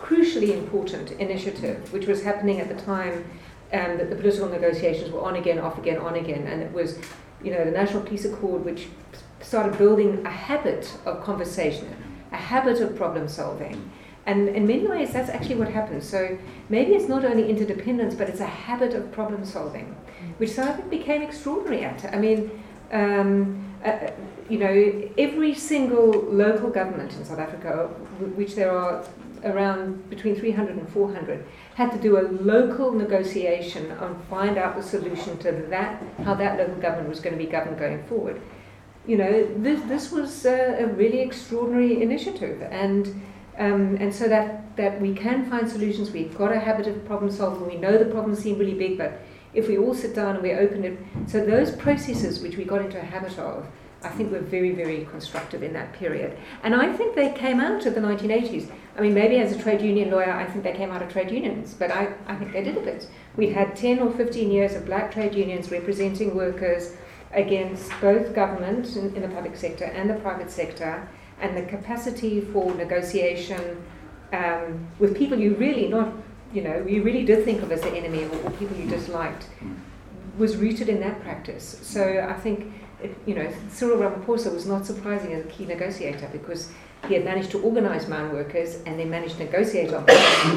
crucially 0.00 0.56
important 0.56 1.12
initiative, 1.12 1.92
which 1.92 2.06
was 2.06 2.22
happening 2.22 2.60
at 2.60 2.68
the 2.68 2.82
time 2.82 3.24
um, 3.72 3.98
that 3.98 4.08
the 4.08 4.16
political 4.16 4.48
negotiations 4.48 5.10
were 5.10 5.22
on 5.22 5.36
again, 5.36 5.58
off 5.58 5.78
again, 5.78 5.98
on 5.98 6.14
again, 6.14 6.46
and 6.46 6.62
it 6.62 6.72
was, 6.72 6.98
you 7.42 7.50
know, 7.50 7.64
the 7.64 7.70
National 7.70 8.02
Peace 8.02 8.24
Accord, 8.24 8.64
which 8.64 8.88
started 9.40 9.76
building 9.76 10.24
a 10.24 10.30
habit 10.30 10.96
of 11.04 11.22
conversation, 11.22 11.94
a 12.32 12.36
habit 12.36 12.80
of 12.80 12.96
problem 12.96 13.28
solving, 13.28 13.90
And 14.26 14.48
in 14.48 14.66
many 14.66 14.86
ways, 14.86 15.12
that's 15.12 15.28
actually 15.28 15.56
what 15.56 15.68
happens. 15.68 16.08
So 16.08 16.38
maybe 16.68 16.92
it's 16.92 17.08
not 17.08 17.24
only 17.24 17.48
interdependence, 17.48 18.14
but 18.14 18.28
it's 18.28 18.40
a 18.40 18.46
habit 18.46 18.94
of 18.94 19.12
problem 19.12 19.44
solving, 19.44 19.94
which 20.38 20.52
South 20.52 20.68
Africa 20.68 20.88
became 20.88 21.22
extraordinary 21.22 21.84
at. 21.84 22.04
I 22.12 22.18
mean, 22.18 22.50
um, 22.90 23.74
uh, 23.84 24.10
you 24.48 24.58
know, 24.58 25.10
every 25.18 25.54
single 25.54 26.10
local 26.10 26.70
government 26.70 27.12
in 27.12 27.24
South 27.24 27.38
Africa, 27.38 27.88
which 28.34 28.54
there 28.54 28.70
are 28.70 29.04
around 29.44 30.08
between 30.08 30.34
300 30.34 30.76
and 30.76 30.88
400, 30.88 31.44
had 31.74 31.92
to 31.92 31.98
do 31.98 32.18
a 32.18 32.24
local 32.42 32.92
negotiation 32.92 33.90
and 33.90 34.24
find 34.24 34.56
out 34.56 34.74
the 34.76 34.82
solution 34.82 35.36
to 35.38 35.52
that, 35.68 36.02
how 36.24 36.34
that 36.34 36.58
local 36.58 36.76
government 36.76 37.08
was 37.08 37.20
going 37.20 37.36
to 37.36 37.42
be 37.42 37.50
governed 37.50 37.78
going 37.78 38.02
forward. 38.04 38.40
You 39.06 39.18
know, 39.18 39.46
this, 39.58 39.82
this 39.82 40.10
was 40.10 40.46
a, 40.46 40.84
a 40.84 40.86
really 40.86 41.20
extraordinary 41.20 42.02
initiative, 42.02 42.62
and 42.62 43.20
um, 43.58 43.96
and 44.00 44.12
so 44.12 44.28
that, 44.28 44.76
that 44.76 45.00
we 45.00 45.14
can 45.14 45.48
find 45.48 45.68
solutions. 45.68 46.10
We've 46.10 46.36
got 46.36 46.52
a 46.52 46.58
habit 46.58 46.86
of 46.86 47.04
problem 47.06 47.30
solving. 47.30 47.66
We 47.66 47.76
know 47.76 47.96
the 47.96 48.06
problems 48.06 48.40
seem 48.40 48.58
really 48.58 48.74
big, 48.74 48.98
but 48.98 49.20
if 49.52 49.68
we 49.68 49.78
all 49.78 49.94
sit 49.94 50.14
down 50.14 50.34
and 50.34 50.42
we 50.42 50.52
open 50.52 50.84
it, 50.84 50.98
so 51.26 51.44
those 51.44 51.70
processes 51.70 52.40
which 52.40 52.56
we 52.56 52.64
got 52.64 52.80
into 52.80 52.98
a 52.98 53.04
habit 53.04 53.38
of, 53.38 53.66
I 54.02 54.08
think 54.10 54.32
were 54.32 54.40
very, 54.40 54.72
very 54.72 55.06
constructive 55.10 55.62
in 55.62 55.72
that 55.72 55.92
period. 55.94 56.36
And 56.62 56.74
I 56.74 56.92
think 56.92 57.14
they 57.14 57.32
came 57.32 57.60
out 57.60 57.86
of 57.86 57.94
the 57.94 58.00
1980s. 58.00 58.70
I 58.98 59.00
mean, 59.00 59.14
maybe 59.14 59.38
as 59.38 59.52
a 59.52 59.62
trade 59.62 59.80
union 59.80 60.10
lawyer, 60.10 60.30
I 60.30 60.44
think 60.44 60.62
they 60.62 60.74
came 60.74 60.90
out 60.90 61.02
of 61.02 61.10
trade 61.10 61.30
unions, 61.30 61.74
but 61.74 61.90
I, 61.90 62.12
I 62.26 62.36
think 62.36 62.52
they 62.52 62.62
did 62.62 62.76
a 62.76 62.80
bit. 62.80 63.08
We'd 63.36 63.52
had 63.52 63.74
10 63.74 64.00
or 64.00 64.12
15 64.12 64.50
years 64.50 64.74
of 64.74 64.84
black 64.84 65.12
trade 65.12 65.34
unions 65.34 65.70
representing 65.70 66.34
workers 66.34 66.96
against 67.32 67.90
both 68.00 68.34
government 68.34 68.94
in, 68.96 69.14
in 69.16 69.22
the 69.22 69.28
public 69.28 69.56
sector 69.56 69.84
and 69.84 70.08
the 70.10 70.14
private 70.14 70.50
sector, 70.50 71.08
and 71.44 71.54
the 71.54 71.62
capacity 71.62 72.40
for 72.40 72.74
negotiation 72.74 73.84
um, 74.32 74.88
with 74.98 75.14
people 75.14 75.38
you 75.38 75.54
really 75.56 75.86
not, 75.88 76.10
you 76.54 76.62
know, 76.62 76.84
you 76.86 77.02
really 77.02 77.24
did 77.24 77.44
think 77.44 77.62
of 77.62 77.70
as 77.70 77.82
the 77.82 77.90
enemy 77.90 78.24
or, 78.24 78.36
or 78.44 78.50
people 78.52 78.76
you 78.78 78.88
disliked 78.88 79.48
was 80.38 80.56
rooted 80.56 80.88
in 80.88 81.00
that 81.00 81.20
practice. 81.20 81.78
So 81.82 82.26
I 82.28 82.32
think 82.32 82.72
it, 83.02 83.14
you 83.26 83.34
know, 83.34 83.52
Cyril 83.68 83.98
Ramaphosa 83.98 84.52
was 84.52 84.66
not 84.66 84.86
surprising 84.86 85.34
as 85.34 85.44
a 85.44 85.48
key 85.48 85.66
negotiator 85.66 86.28
because 86.32 86.72
he 87.06 87.14
had 87.14 87.24
managed 87.24 87.50
to 87.50 87.60
organize 87.60 88.08
mine 88.08 88.32
workers 88.32 88.76
and 88.86 88.98
then 88.98 89.10
managed 89.10 89.36
to 89.36 89.44
negotiate 89.44 89.92
on 89.92 90.06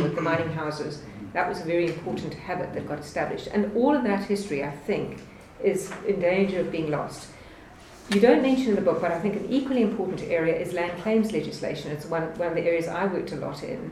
with 0.01 0.15
the 0.15 0.21
mining 0.21 0.51
houses. 0.53 1.03
That 1.33 1.49
was 1.49 1.59
a 1.59 1.65
very 1.65 1.87
important 1.87 2.33
habit 2.33 2.73
that 2.73 2.87
got 2.87 2.99
established. 2.99 3.47
And 3.47 3.75
all 3.75 3.93
of 3.93 4.03
that 4.05 4.23
history, 4.23 4.63
I 4.63 4.71
think, 4.71 5.19
is 5.61 5.91
in 6.07 6.21
danger 6.21 6.61
of 6.61 6.71
being 6.71 6.89
lost. 6.89 7.27
You 8.09 8.21
don't 8.21 8.41
mention 8.41 8.69
in 8.69 8.75
the 8.75 8.81
book, 8.81 9.01
but 9.01 9.11
I 9.11 9.19
think 9.19 9.35
an 9.35 9.51
equally 9.51 9.81
important 9.81 10.21
area 10.23 10.55
is 10.55 10.71
land 10.73 11.01
claims 11.01 11.33
legislation. 11.33 11.91
It's 11.91 12.05
one, 12.05 12.23
one 12.37 12.47
of 12.47 12.55
the 12.55 12.63
areas 12.63 12.87
I 12.87 13.05
worked 13.05 13.33
a 13.33 13.35
lot 13.35 13.63
in, 13.63 13.91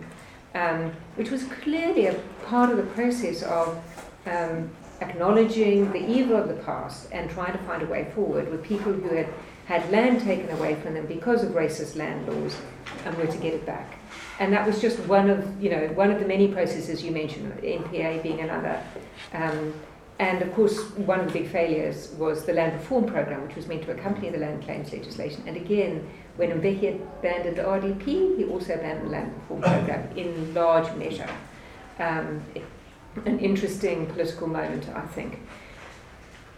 um, 0.53 0.93
which 1.15 1.31
was 1.31 1.43
clearly 1.43 2.07
a 2.07 2.13
part 2.45 2.69
of 2.69 2.77
the 2.77 2.83
process 2.83 3.43
of 3.43 3.83
um, 4.25 4.69
acknowledging 5.01 5.91
the 5.91 5.99
evil 5.99 6.37
of 6.37 6.47
the 6.47 6.55
past 6.63 7.09
and 7.11 7.29
trying 7.29 7.51
to 7.51 7.59
find 7.65 7.83
a 7.83 7.87
way 7.87 8.09
forward 8.15 8.49
with 8.49 8.63
people 8.63 8.93
who 8.93 9.15
had 9.15 9.27
had 9.65 9.89
land 9.91 10.21
taken 10.21 10.49
away 10.51 10.75
from 10.75 10.93
them 10.93 11.05
because 11.07 11.43
of 11.43 11.51
racist 11.51 11.95
land 11.95 12.27
laws 12.27 12.55
and 13.03 13.17
were 13.17 13.25
to 13.25 13.37
get 13.39 13.53
it 13.53 13.65
back. 13.65 13.97
And 14.39 14.53
that 14.53 14.65
was 14.65 14.79
just 14.79 14.99
one 14.99 15.29
of, 15.29 15.61
you 15.61 15.71
know, 15.71 15.87
one 15.95 16.11
of 16.11 16.19
the 16.19 16.27
many 16.27 16.47
processes 16.47 17.03
you 17.03 17.11
mentioned, 17.11 17.51
NPA 17.61 18.21
being 18.21 18.41
another. 18.41 18.81
Um, 19.33 19.73
and 20.17 20.41
of 20.41 20.53
course, 20.53 20.79
one 20.91 21.19
of 21.19 21.27
the 21.27 21.39
big 21.39 21.49
failures 21.49 22.13
was 22.17 22.45
the 22.45 22.53
land 22.53 22.73
reform 22.73 23.05
program, 23.05 23.45
which 23.45 23.55
was 23.55 23.67
meant 23.67 23.83
to 23.83 23.91
accompany 23.91 24.29
the 24.29 24.37
land 24.37 24.63
claims 24.63 24.93
legislation. 24.93 25.43
And 25.45 25.57
again, 25.57 26.07
when 26.37 26.51
Mbeki 26.51 27.01
abandoned 27.19 27.57
the 27.57 27.63
RDP, 27.63 28.37
he 28.37 28.45
also 28.45 28.75
abandoned 28.75 29.07
the 29.07 29.11
land 29.11 29.33
reform 29.33 29.61
program 29.61 30.09
in 30.17 30.53
large 30.53 30.93
measure. 30.95 31.29
Um, 31.99 32.43
an 33.25 33.39
interesting 33.39 34.07
political 34.07 34.47
moment, 34.47 34.87
I 34.89 35.01
think. 35.01 35.39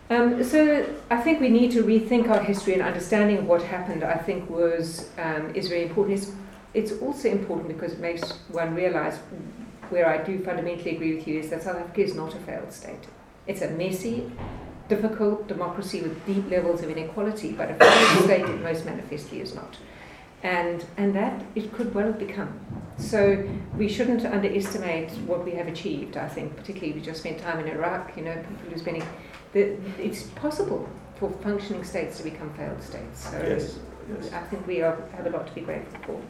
Um, 0.09 0.43
so 0.43 0.87
I 1.09 1.17
think 1.17 1.41
we 1.41 1.49
need 1.49 1.71
to 1.71 1.83
rethink 1.83 2.29
our 2.29 2.41
history 2.41 2.73
and 2.73 2.81
understanding 2.81 3.39
of 3.39 3.45
what 3.45 3.61
happened. 3.61 4.03
I 4.03 4.17
think 4.17 4.49
was 4.49 5.09
um, 5.17 5.53
is 5.53 5.67
very 5.67 5.83
important. 5.83 6.19
It's, 6.19 6.31
it's 6.73 7.01
also 7.01 7.29
important 7.29 7.67
because 7.67 7.93
it 7.93 7.99
makes 7.99 8.31
one 8.49 8.73
realise 8.73 9.17
where 9.89 10.07
I 10.07 10.23
do 10.23 10.43
fundamentally 10.43 10.95
agree 10.95 11.15
with 11.15 11.27
you 11.27 11.39
is 11.39 11.49
that 11.49 11.63
South 11.63 11.77
Africa 11.77 12.01
is 12.01 12.15
not 12.15 12.33
a 12.33 12.39
failed 12.39 12.71
state. 12.71 13.07
It's 13.47 13.61
a 13.61 13.69
messy, 13.71 14.31
difficult 14.89 15.47
democracy 15.47 16.01
with 16.01 16.25
deep 16.25 16.49
levels 16.49 16.83
of 16.83 16.89
inequality, 16.89 17.51
but 17.53 17.71
a 17.71 17.75
failed 17.75 18.23
state 18.25 18.45
it 18.45 18.61
most 18.61 18.85
manifestly 18.85 19.41
is 19.41 19.55
not 19.55 19.77
and 20.43 20.85
and 20.97 21.15
that 21.15 21.43
it 21.55 21.73
could 21.73 21.93
well 21.93 22.07
have 22.07 22.19
become. 22.19 22.59
So 22.97 23.47
we 23.75 23.87
shouldn't 23.87 24.25
underestimate 24.25 25.11
what 25.25 25.45
we 25.45 25.51
have 25.51 25.67
achieved. 25.67 26.17
I 26.17 26.27
think, 26.27 26.55
particularly 26.55 26.93
we 26.93 27.01
just 27.01 27.19
spent 27.21 27.39
time 27.39 27.59
in 27.59 27.67
Iraq. 27.67 28.15
You 28.17 28.23
know, 28.23 28.35
people 28.35 28.71
who 28.71 28.77
spending. 28.79 29.03
The, 29.53 29.77
it's 29.97 30.23
possible 30.23 30.87
for 31.15 31.31
functioning 31.41 31.83
states 31.83 32.17
to 32.17 32.23
become 32.23 32.53
failed 32.53 32.81
states. 32.83 33.29
So 33.29 33.37
yes, 33.37 33.79
yes. 34.09 34.31
I 34.33 34.41
think 34.41 34.67
we 34.67 34.81
are, 34.81 34.97
have 35.15 35.25
a 35.25 35.29
lot 35.29 35.47
to 35.47 35.53
be 35.53 35.61
grateful 35.61 35.99
for. 36.05 36.21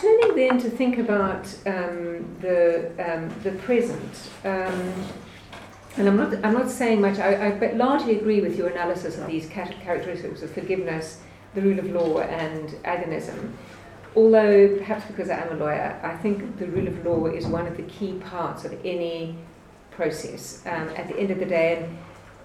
Turning 0.00 0.36
then 0.36 0.58
to 0.58 0.70
think 0.70 0.98
about 0.98 1.44
um, 1.66 2.36
the 2.40 2.90
um, 2.98 3.32
the 3.42 3.52
present. 3.62 4.30
Um, 4.44 4.92
and 5.96 6.08
I'm 6.08 6.16
not, 6.16 6.32
I'm 6.44 6.54
not 6.54 6.70
saying 6.70 7.00
much, 7.00 7.18
I, 7.18 7.50
I 7.50 7.72
largely 7.72 8.16
agree 8.18 8.40
with 8.40 8.56
your 8.56 8.68
analysis 8.68 9.18
of 9.18 9.26
these 9.26 9.46
characteristics 9.48 10.42
of 10.42 10.50
forgiveness, 10.50 11.20
the 11.54 11.60
rule 11.60 11.78
of 11.78 11.90
law 11.90 12.20
and 12.20 12.70
agonism. 12.84 13.52
Although, 14.14 14.76
perhaps 14.76 15.06
because 15.06 15.30
I 15.30 15.40
am 15.40 15.52
a 15.52 15.56
lawyer, 15.56 15.98
I 16.02 16.16
think 16.16 16.58
the 16.58 16.66
rule 16.66 16.86
of 16.86 17.04
law 17.04 17.26
is 17.26 17.46
one 17.46 17.66
of 17.66 17.76
the 17.76 17.82
key 17.84 18.14
parts 18.14 18.64
of 18.64 18.72
any 18.84 19.36
process. 19.90 20.62
Um, 20.66 20.88
at 20.96 21.08
the 21.08 21.18
end 21.18 21.30
of 21.30 21.38
the 21.38 21.46
day, 21.46 21.88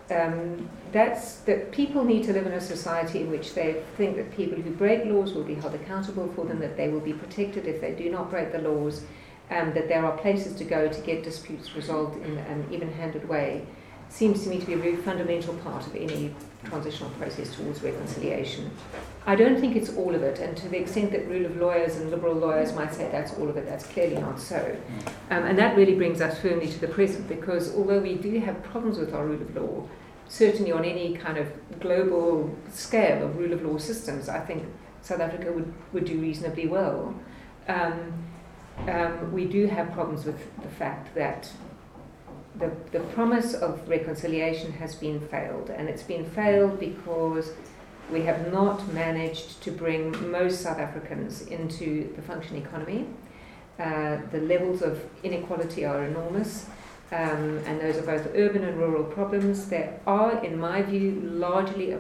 um, 0.10 0.70
that's 0.94 1.38
that 1.42 1.72
people 1.72 2.06
need 2.06 2.24
to 2.24 2.34
live 2.34 2.48
in 2.48 2.54
a 2.54 2.62
society 2.62 3.22
in 3.22 3.30
which 3.30 3.54
they 3.54 3.84
think 3.98 4.16
that 4.16 4.32
people 4.32 4.58
who 4.62 4.72
break 4.72 5.06
laws 5.06 5.34
will 5.34 5.44
be 5.44 5.56
held 5.56 5.76
accountable 5.76 6.32
for 6.34 6.46
them, 6.46 6.60
that 6.60 6.78
they 6.78 6.88
will 6.88 7.02
be 7.02 7.14
protected 7.14 7.66
if 7.66 7.82
they 7.82 7.92
do 7.92 8.10
not 8.10 8.30
break 8.30 8.54
the 8.54 8.60
laws, 8.60 9.04
um, 9.50 9.74
that 9.74 9.88
there 9.88 10.06
are 10.06 10.18
places 10.18 10.56
to 10.56 10.64
go 10.64 10.88
to 10.88 11.02
get 11.02 11.24
disputes 11.24 11.76
resolved 11.76 12.22
in 12.26 12.38
an 12.38 12.68
even-handed 12.72 13.28
way 13.28 13.66
seems 14.10 14.44
to 14.44 14.50
me 14.50 14.58
to 14.60 14.66
be 14.66 14.74
a 14.74 14.78
very 14.78 14.96
fundamental 14.96 15.54
part 15.56 15.86
of 15.86 15.96
any 15.96 16.34
transitional 16.64 17.10
process 17.12 17.56
towards 17.56 17.82
reconciliation. 17.84 18.72
I 19.26 19.36
don't 19.36 19.60
think 19.60 19.76
it's 19.76 19.94
all 19.96 20.16
of 20.16 20.24
it, 20.24 20.40
and 20.40 20.56
to 20.58 20.70
the 20.70 20.78
extent 20.78 21.12
that 21.12 21.28
rule 21.28 21.46
of 21.46 21.58
lawyers 21.58 21.98
and 21.98 22.10
liberal 22.10 22.34
lawyers 22.34 22.74
might 22.74 22.94
say 22.94 23.10
that's 23.12 23.34
all 23.34 23.50
of 23.50 23.58
it, 23.58 23.66
that's 23.66 23.86
clearly 23.86 24.16
not 24.16 24.40
so. 24.40 24.78
Um, 25.30 25.44
and 25.44 25.58
that 25.60 25.76
really 25.76 25.96
brings 25.96 26.22
us 26.22 26.40
firmly 26.40 26.68
to 26.68 26.80
the 26.80 26.88
present, 26.88 27.28
because 27.28 27.76
although 27.76 28.00
we 28.00 28.16
do 28.16 28.40
have 28.40 28.64
problems 28.64 28.98
with 28.98 29.14
our 29.14 29.26
rule 29.26 29.42
of 29.42 29.56
law, 29.56 29.88
certainly 30.30 30.72
on 30.72 30.86
any 30.86 31.16
kind 31.18 31.38
of 31.38 31.52
global 31.80 32.56
scale 32.72 33.26
of 33.26 33.38
rule 33.38 33.52
of 33.52 33.62
law 33.64 33.78
systems, 33.78 34.30
I 34.30 34.40
think 34.40 34.64
South 35.02 35.20
Africa 35.20 35.52
would, 35.52 35.74
would 35.92 36.06
do 36.06 36.20
reasonably 36.20 36.68
well. 36.68 37.14
Um, 37.68 38.14
um, 38.88 39.32
we 39.32 39.46
do 39.46 39.68
have 39.68 39.92
problems 39.94 40.26
with 40.26 40.40
the 40.62 40.70
fact 40.70 41.14
that 41.16 41.50
the, 42.60 42.72
the 42.92 43.00
promise 43.00 43.54
of 43.54 43.88
reconciliation 43.88 44.72
has 44.74 44.96
been 44.96 45.20
failed, 45.20 45.70
and 45.70 45.90
it's 45.90 46.04
been 46.04 46.26
failed 46.26 46.80
because 46.80 47.54
we 48.12 48.22
have 48.22 48.52
not 48.52 48.88
managed 48.94 49.62
to 49.64 49.72
bring 49.72 50.32
most 50.32 50.62
South 50.62 50.80
Africans 50.80 51.42
into 51.48 52.14
the 52.16 52.22
functioning 52.22 52.64
economy. 52.64 53.08
Uh, 53.80 54.18
the 54.32 54.40
levels 54.40 54.82
of 54.82 55.04
inequality 55.24 55.86
are 55.86 56.04
enormous, 56.06 56.68
um, 57.12 57.60
and 57.66 57.80
those 57.80 57.98
are 57.98 58.04
both 58.04 58.28
urban 58.36 58.64
and 58.64 58.78
rural 58.78 59.04
problems. 59.04 59.70
There 59.70 60.00
are, 60.08 60.44
in 60.44 60.58
my 60.58 60.82
view, 60.82 61.22
largely 61.24 61.92
a 61.92 62.00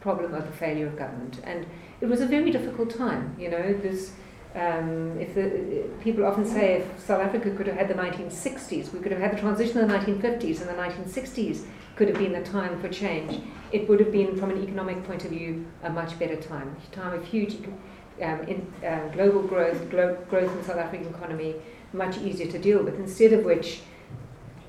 problem 0.00 0.34
of 0.34 0.46
the 0.46 0.52
failure 0.52 0.86
of 0.86 0.96
government, 0.96 1.40
and 1.44 1.66
it 2.00 2.06
was 2.06 2.20
a 2.20 2.26
very 2.26 2.50
difficult 2.50 2.96
time. 2.96 3.36
You 3.38 3.50
know, 3.50 3.72
this 3.74 4.12
um, 4.54 5.16
if 5.20 5.34
the, 5.34 5.84
people 6.02 6.24
often 6.24 6.44
say 6.44 6.78
if 6.78 7.00
South 7.00 7.20
Africa 7.20 7.50
could 7.52 7.68
have 7.68 7.76
had 7.76 7.88
the 7.88 7.94
1960s, 7.94 8.92
we 8.92 8.98
could 8.98 9.12
have 9.12 9.20
had 9.20 9.32
the 9.32 9.40
transition 9.40 9.78
of 9.78 9.88
the 9.88 9.94
1950s, 9.94 10.60
and 10.60 10.68
the 10.68 10.74
1960s 10.74 11.64
could 11.94 12.08
have 12.08 12.18
been 12.18 12.32
the 12.32 12.42
time 12.42 12.80
for 12.80 12.88
change. 12.88 13.42
It 13.70 13.88
would 13.88 14.00
have 14.00 14.10
been, 14.10 14.36
from 14.36 14.50
an 14.50 14.62
economic 14.62 15.04
point 15.04 15.24
of 15.24 15.30
view, 15.30 15.66
a 15.84 15.90
much 15.90 16.18
better 16.18 16.36
time. 16.36 16.76
A 16.90 16.94
time 16.94 17.12
of 17.12 17.24
huge 17.24 17.58
um, 18.22 18.40
in, 18.40 18.72
uh, 18.84 19.08
global 19.12 19.42
growth, 19.42 19.88
glo- 19.88 20.18
growth 20.28 20.50
in 20.50 20.58
the 20.58 20.64
South 20.64 20.78
African 20.78 21.08
economy, 21.08 21.54
much 21.92 22.18
easier 22.18 22.50
to 22.50 22.58
deal 22.58 22.82
with. 22.82 22.98
Instead 22.98 23.32
of 23.32 23.44
which, 23.44 23.82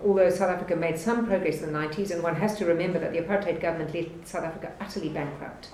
although 0.03 0.30
South 0.30 0.49
Africa 0.49 0.76
made 0.76 0.99
some 0.99 1.26
progress 1.26 1.62
in 1.62 1.72
the 1.72 1.80
90s, 1.80 2.12
and 2.12 2.22
one 2.22 2.36
has 2.36 2.58
to 2.58 2.66
remember 2.66 2.99
that 2.99 3.14
the 3.14 3.20
apartheid 3.20 3.60
government 3.60 3.93
left 3.95 4.28
South 4.28 4.43
Africa 4.43 4.72
utterly 4.80 5.10
bankrupt. 5.10 5.70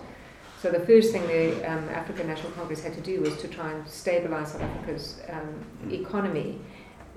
So 0.61 0.71
the 0.71 0.79
first 0.79 1.11
thing 1.11 1.27
the 1.27 1.63
um, 1.71 1.87
African 1.89 2.25
National 2.25 2.51
Congress 2.53 2.81
had 2.81 2.93
to 2.95 3.01
do 3.01 3.21
was 3.21 3.37
to 3.37 3.47
try 3.47 3.71
and 3.71 3.85
stabilise 3.85 4.47
South 4.47 4.61
Africa's 4.61 5.21
um, 5.29 5.63
economy, 5.91 6.59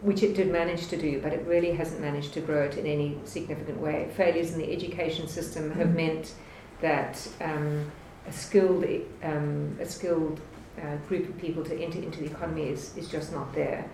which 0.02 0.22
it 0.22 0.34
did 0.34 0.52
manage 0.52 0.88
to 0.88 0.96
do, 0.98 1.22
but 1.22 1.32
it 1.32 1.46
really 1.46 1.72
hasn't 1.72 2.02
managed 2.02 2.34
to 2.34 2.42
grow 2.42 2.64
it 2.64 2.76
in 2.76 2.86
any 2.86 3.18
significant 3.24 3.80
way. 3.80 4.10
Failures 4.14 4.52
in 4.52 4.58
the 4.58 4.70
education 4.70 5.26
system 5.26 5.70
have 5.72 5.94
meant 5.94 6.34
that 6.82 7.26
um, 7.40 7.90
a 8.26 8.32
skilled, 8.32 8.84
um, 9.22 9.74
a 9.80 9.86
skilled 9.86 10.38
uh, 10.78 10.96
group 11.08 11.26
of 11.26 11.38
people 11.38 11.64
to 11.64 11.74
enter 11.82 11.98
into 11.98 12.20
the 12.20 12.26
economy 12.26 12.68
is, 12.68 12.94
is 12.96 13.08
just 13.08 13.32
not 13.32 13.54
there. 13.54 13.88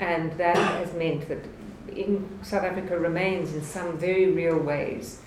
And 0.00 0.32
that 0.38 0.56
has 0.56 0.94
meant 0.94 1.28
that 1.28 1.44
in 1.94 2.26
South 2.42 2.64
Africa 2.64 2.98
remains 2.98 3.54
in 3.54 3.62
some 3.62 3.98
very 3.98 4.32
real 4.32 4.58
ways 4.58 5.20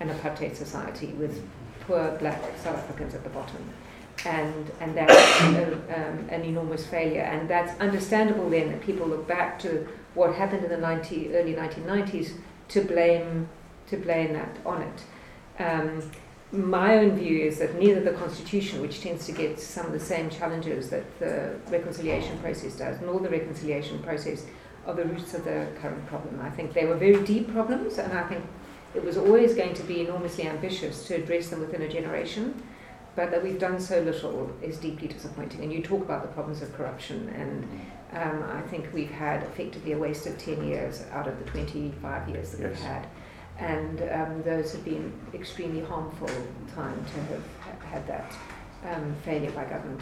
an 0.00 0.10
apartheid 0.10 0.54
society 0.54 1.08
with 1.08 1.42
poor 1.88 2.16
black 2.18 2.40
South 2.62 2.76
Africans 2.76 3.14
at 3.14 3.24
the 3.24 3.30
bottom. 3.30 3.68
And, 4.24 4.70
and 4.80 4.96
that's 4.96 5.40
a, 5.40 5.72
um, 5.72 6.28
an 6.28 6.42
enormous 6.42 6.86
failure. 6.86 7.22
And 7.22 7.48
that's 7.48 7.80
understandable 7.80 8.50
then 8.50 8.70
that 8.70 8.82
people 8.82 9.08
look 9.08 9.26
back 9.26 9.58
to 9.60 9.88
what 10.14 10.34
happened 10.34 10.64
in 10.64 10.70
the 10.70 10.76
90, 10.76 11.34
early 11.34 11.54
1990s 11.54 12.32
to 12.68 12.82
blame, 12.82 13.48
to 13.86 13.96
blame 13.96 14.34
that 14.34 14.56
on 14.66 14.82
it. 14.82 15.02
Um, 15.60 16.10
my 16.50 16.98
own 16.98 17.16
view 17.16 17.44
is 17.44 17.58
that 17.58 17.78
neither 17.78 18.00
the 18.00 18.12
Constitution, 18.12 18.80
which 18.80 19.00
tends 19.00 19.26
to 19.26 19.32
get 19.32 19.60
some 19.60 19.86
of 19.86 19.92
the 19.92 20.00
same 20.00 20.30
challenges 20.30 20.90
that 20.90 21.18
the 21.18 21.54
reconciliation 21.70 22.38
process 22.38 22.76
does, 22.76 23.00
nor 23.00 23.20
the 23.20 23.28
reconciliation 23.28 24.02
process 24.02 24.46
are 24.86 24.94
the 24.94 25.04
roots 25.04 25.34
of 25.34 25.44
the 25.44 25.68
current 25.80 26.04
problem. 26.06 26.40
I 26.40 26.50
think 26.50 26.72
they 26.72 26.86
were 26.86 26.96
very 26.96 27.22
deep 27.24 27.52
problems, 27.52 27.98
and 27.98 28.12
I 28.12 28.26
think 28.26 28.44
it 28.98 29.04
was 29.04 29.16
always 29.16 29.54
going 29.54 29.74
to 29.74 29.82
be 29.84 30.00
enormously 30.00 30.44
ambitious 30.46 31.06
to 31.06 31.14
address 31.14 31.48
them 31.48 31.60
within 31.60 31.82
a 31.82 31.88
generation. 31.88 32.62
But 33.16 33.32
that 33.32 33.42
we've 33.42 33.58
done 33.58 33.80
so 33.80 34.00
little 34.00 34.52
is 34.62 34.76
deeply 34.76 35.08
disappointing. 35.08 35.62
And 35.62 35.72
you 35.72 35.82
talk 35.82 36.02
about 36.02 36.22
the 36.22 36.28
problems 36.28 36.62
of 36.62 36.72
corruption, 36.74 37.28
and 37.30 37.64
um, 38.12 38.44
I 38.50 38.60
think 38.68 38.92
we've 38.92 39.10
had 39.10 39.42
effectively 39.42 39.92
a 39.92 39.98
waste 39.98 40.26
of 40.26 40.38
10 40.38 40.68
years 40.68 41.02
out 41.10 41.26
of 41.26 41.36
the 41.38 41.44
25 41.46 42.28
years 42.28 42.52
that 42.52 42.60
yes. 42.60 42.70
we've 42.70 42.80
had 42.80 43.08
and 43.58 44.02
um, 44.12 44.42
those 44.42 44.72
have 44.72 44.84
been 44.84 45.12
extremely 45.34 45.80
harmful 45.80 46.28
time 46.74 47.04
to 47.04 47.20
have 47.22 47.42
ha- 47.60 47.86
had 47.86 48.06
that 48.06 48.32
um, 48.84 49.14
failure 49.24 49.50
by 49.50 49.64
government. 49.64 50.00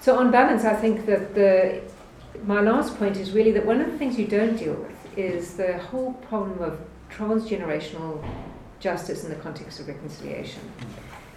So 0.00 0.18
on 0.18 0.30
balance, 0.30 0.64
I 0.64 0.74
think 0.74 1.06
that 1.06 1.34
the 1.34 1.82
my 2.44 2.60
last 2.60 2.96
point 2.98 3.16
is 3.16 3.32
really 3.32 3.50
that 3.52 3.66
one 3.66 3.80
of 3.80 3.90
the 3.90 3.98
things 3.98 4.18
you 4.18 4.26
don't 4.26 4.56
deal 4.56 4.74
with 4.74 5.18
is 5.18 5.54
the 5.54 5.78
whole 5.78 6.12
problem 6.14 6.62
of 6.62 6.78
transgenerational 7.18 8.24
justice 8.80 9.24
in 9.24 9.30
the 9.30 9.36
context 9.36 9.80
of 9.80 9.88
reconciliation. 9.88 10.62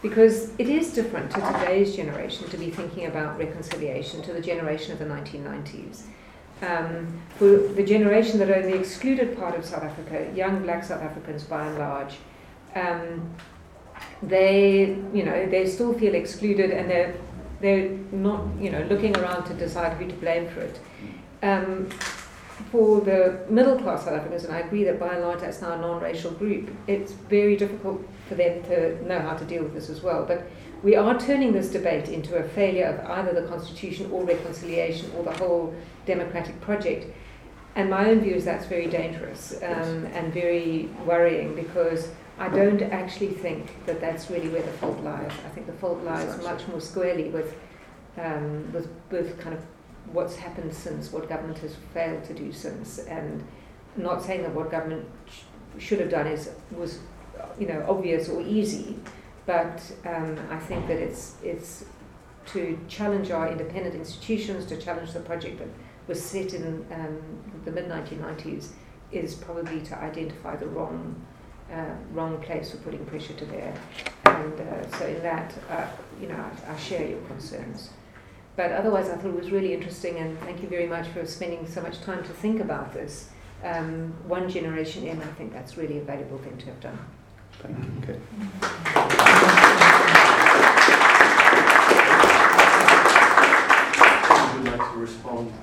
Because 0.02 0.52
it 0.58 0.68
is 0.68 0.94
different 0.94 1.32
to 1.32 1.42
today's 1.42 1.96
generation 1.96 2.48
to 2.50 2.58
be 2.58 2.72
thinking 2.72 3.08
about 3.08 3.38
reconciliation 3.38 4.22
to 4.24 4.34
the 4.34 4.42
generation 4.42 4.94
of 4.94 5.00
the 5.00 5.06
1990s 5.06 6.04
um, 6.62 7.22
for 7.38 7.58
the 7.58 7.84
generation 7.84 8.40
that 8.40 8.50
are 8.50 8.62
the 8.62 8.76
excluded 8.76 9.38
part 9.38 9.56
of 9.56 9.66
South 9.66 9.84
Africa, 9.84 10.32
young 10.36 10.62
black 10.64 10.84
South 10.84 11.02
Africans 11.02 11.44
by 11.44 11.66
and 11.66 11.78
large, 11.78 12.18
um, 12.76 13.30
they, 14.22 14.98
you 15.14 15.24
know, 15.24 15.50
they 15.50 15.68
still 15.68 15.94
feel 15.94 16.16
excluded 16.16 16.72
and 16.72 16.90
they're, 16.90 17.16
they're 17.60 17.90
not, 18.12 18.46
you 18.60 18.70
know, 18.70 18.82
looking 18.90 19.16
around 19.18 19.46
to 19.46 19.54
decide 19.56 19.94
who 19.98 20.08
to 20.08 20.14
blame 20.16 20.48
for 20.50 20.62
it. 20.62 20.80
Um, 21.44 21.90
for 22.72 23.02
the 23.02 23.40
middle 23.50 23.78
class 23.78 24.06
South 24.06 24.14
Africans, 24.14 24.44
and 24.44 24.54
I 24.54 24.60
agree 24.60 24.84
that 24.84 25.00
by 25.00 25.16
and 25.16 25.24
large 25.24 25.42
that's 25.42 25.62
now 25.62 25.74
a 25.74 25.78
non-racial 25.78 26.32
group, 26.32 26.70
it's 26.88 27.12
very 27.12 27.56
difficult 27.56 28.08
for 28.28 28.36
them 28.36 28.64
to 28.64 29.06
know 29.08 29.20
how 29.20 29.36
to 29.36 29.46
deal 29.46 29.64
with 29.64 29.74
this 29.74 29.90
as 29.90 30.02
well. 30.02 30.26
But 30.26 30.48
we 30.84 30.96
are 30.96 31.20
turning 31.20 31.54
this 31.54 31.70
debate 31.70 32.10
into 32.10 32.36
a 32.36 32.44
failure 32.44 32.86
of 32.86 33.10
either 33.12 33.40
the 33.40 33.48
constitution 33.48 34.10
or 34.12 34.24
reconciliation 34.24 35.12
or 35.16 35.24
the 35.24 35.34
whole 35.34 35.74
democratic 36.06 36.60
project. 36.62 37.06
And 37.76 37.90
my 37.90 38.10
own 38.10 38.22
view 38.22 38.36
is 38.36 38.46
that's 38.46 38.66
very 38.66 38.88
dangerous 38.88 39.54
um, 39.64 40.06
and 40.08 40.34
very 40.34 40.90
worrying 41.06 41.56
because 41.56 42.10
I 42.38 42.50
don't 42.50 42.82
actually 42.82 43.30
think 43.30 43.86
that 43.86 44.02
that's 44.02 44.30
really 44.30 44.50
where 44.50 44.64
the 44.64 44.72
fault 44.74 45.00
lies. 45.02 45.32
I 45.46 45.50
think 45.50 45.68
the 45.68 45.74
fault 45.74 46.04
lies 46.04 46.42
much 46.44 46.68
more 46.68 46.82
squarely 46.82 47.30
with, 47.30 47.56
um, 48.18 48.72
with, 48.74 48.90
with 49.12 49.40
kind 49.40 49.56
of 49.56 49.64
what's 50.12 50.36
happened 50.36 50.74
since, 50.74 51.12
what 51.12 51.30
government 51.30 51.60
has 51.60 51.76
failed 51.94 52.24
to 52.26 52.34
do 52.34 52.52
since, 52.52 53.00
and 53.00 53.44
not 53.96 54.24
saying 54.24 54.44
that 54.44 54.54
what 54.54 54.72
government 54.72 55.06
sh- 55.30 55.84
should 55.84 56.00
have 56.00 56.10
done 56.10 56.28
is 56.28 56.50
was, 56.72 57.00
you 57.60 57.68
know, 57.68 57.86
obvious 57.88 58.30
or 58.30 58.42
easy, 58.42 59.00
but 59.46 59.82
um, 60.06 60.38
I 60.50 60.58
think 60.60 60.88
that 60.88 60.98
it's, 60.98 61.36
it's 61.44 61.86
to 62.48 62.78
challenge 62.88 63.32
our 63.32 63.50
independent 63.52 63.96
institutions, 63.96 64.66
to 64.68 64.78
challenge 64.78 65.14
the 65.14 65.20
project 65.20 65.60
that 65.60 65.68
was 66.08 66.24
set 66.24 66.54
in 66.54 66.86
um, 66.92 67.22
the 67.66 67.72
mid 67.72 67.88
1990s, 67.88 68.70
is 69.12 69.36
probably 69.36 69.82
to 69.82 69.98
identify 69.98 70.56
the 70.56 70.68
wrong, 70.68 71.16
uh, 71.72 71.94
wrong 72.12 72.42
place 72.42 72.72
for 72.72 72.78
putting 72.78 73.06
pressure 73.06 73.34
to 73.34 73.46
bear. 73.46 73.74
And 74.26 74.60
uh, 74.60 74.98
so, 74.98 75.06
in 75.06 75.22
that, 75.22 75.54
uh, 75.70 75.88
you 76.20 76.28
know, 76.28 76.36
I, 76.36 76.74
I, 76.74 76.78
share 76.78 77.08
your 77.08 77.22
concerns. 77.22 77.90
But 78.56 78.72
otherwise, 78.74 79.10
I 79.10 79.16
thought 79.16 79.30
it 79.30 79.36
was 79.36 79.52
really 79.52 79.74
interesting, 79.74 80.18
and 80.18 80.38
thank 80.40 80.62
you 80.62 80.68
very 80.68 80.88
much 80.88 81.08
for 81.08 81.26
spending 81.26 81.66
so 81.66 81.82
much 81.82 82.02
time 82.02 82.22
to 82.24 82.30
think 82.30 82.60
about 82.60 82.94
this. 82.94 83.30
Um, 83.64 84.14
one 84.28 84.50
generation 84.50 85.08
in, 85.08 85.22
I 85.22 85.32
think 85.38 85.54
that's 85.54 85.78
really 85.78 86.00
a 86.00 86.02
valuable 86.02 86.38
thing 86.40 86.58
to 86.58 86.66
have 86.66 86.80
done. 86.82 87.00
Thank 87.60 87.78
you. 87.78 87.92
Okay. 88.02 88.20
Would 94.58 94.66
you 94.66 94.72
like 94.72 94.92
to 94.92 94.98
respond 94.98 95.54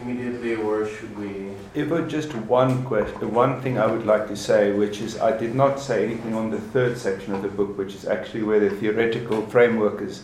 immediately, 0.00 0.54
or 0.54 0.86
should 0.86 1.18
we? 1.18 1.52
If 1.74 2.08
just 2.08 2.34
one 2.34 2.84
question, 2.84 3.34
one 3.34 3.60
thing 3.60 3.78
I 3.78 3.86
would 3.86 4.06
like 4.06 4.26
to 4.28 4.36
say, 4.36 4.72
which 4.72 5.00
is 5.00 5.20
I 5.20 5.36
did 5.36 5.54
not 5.54 5.78
say 5.80 6.04
anything 6.04 6.34
on 6.34 6.50
the 6.50 6.60
third 6.60 6.96
section 6.96 7.34
of 7.34 7.42
the 7.42 7.48
book, 7.48 7.76
which 7.76 7.94
is 7.94 8.06
actually 8.06 8.42
where 8.42 8.60
the 8.60 8.70
theoretical 8.70 9.42
framework 9.46 10.00
is 10.00 10.22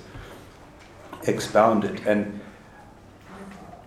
expounded. 1.26 2.06
And 2.06 2.40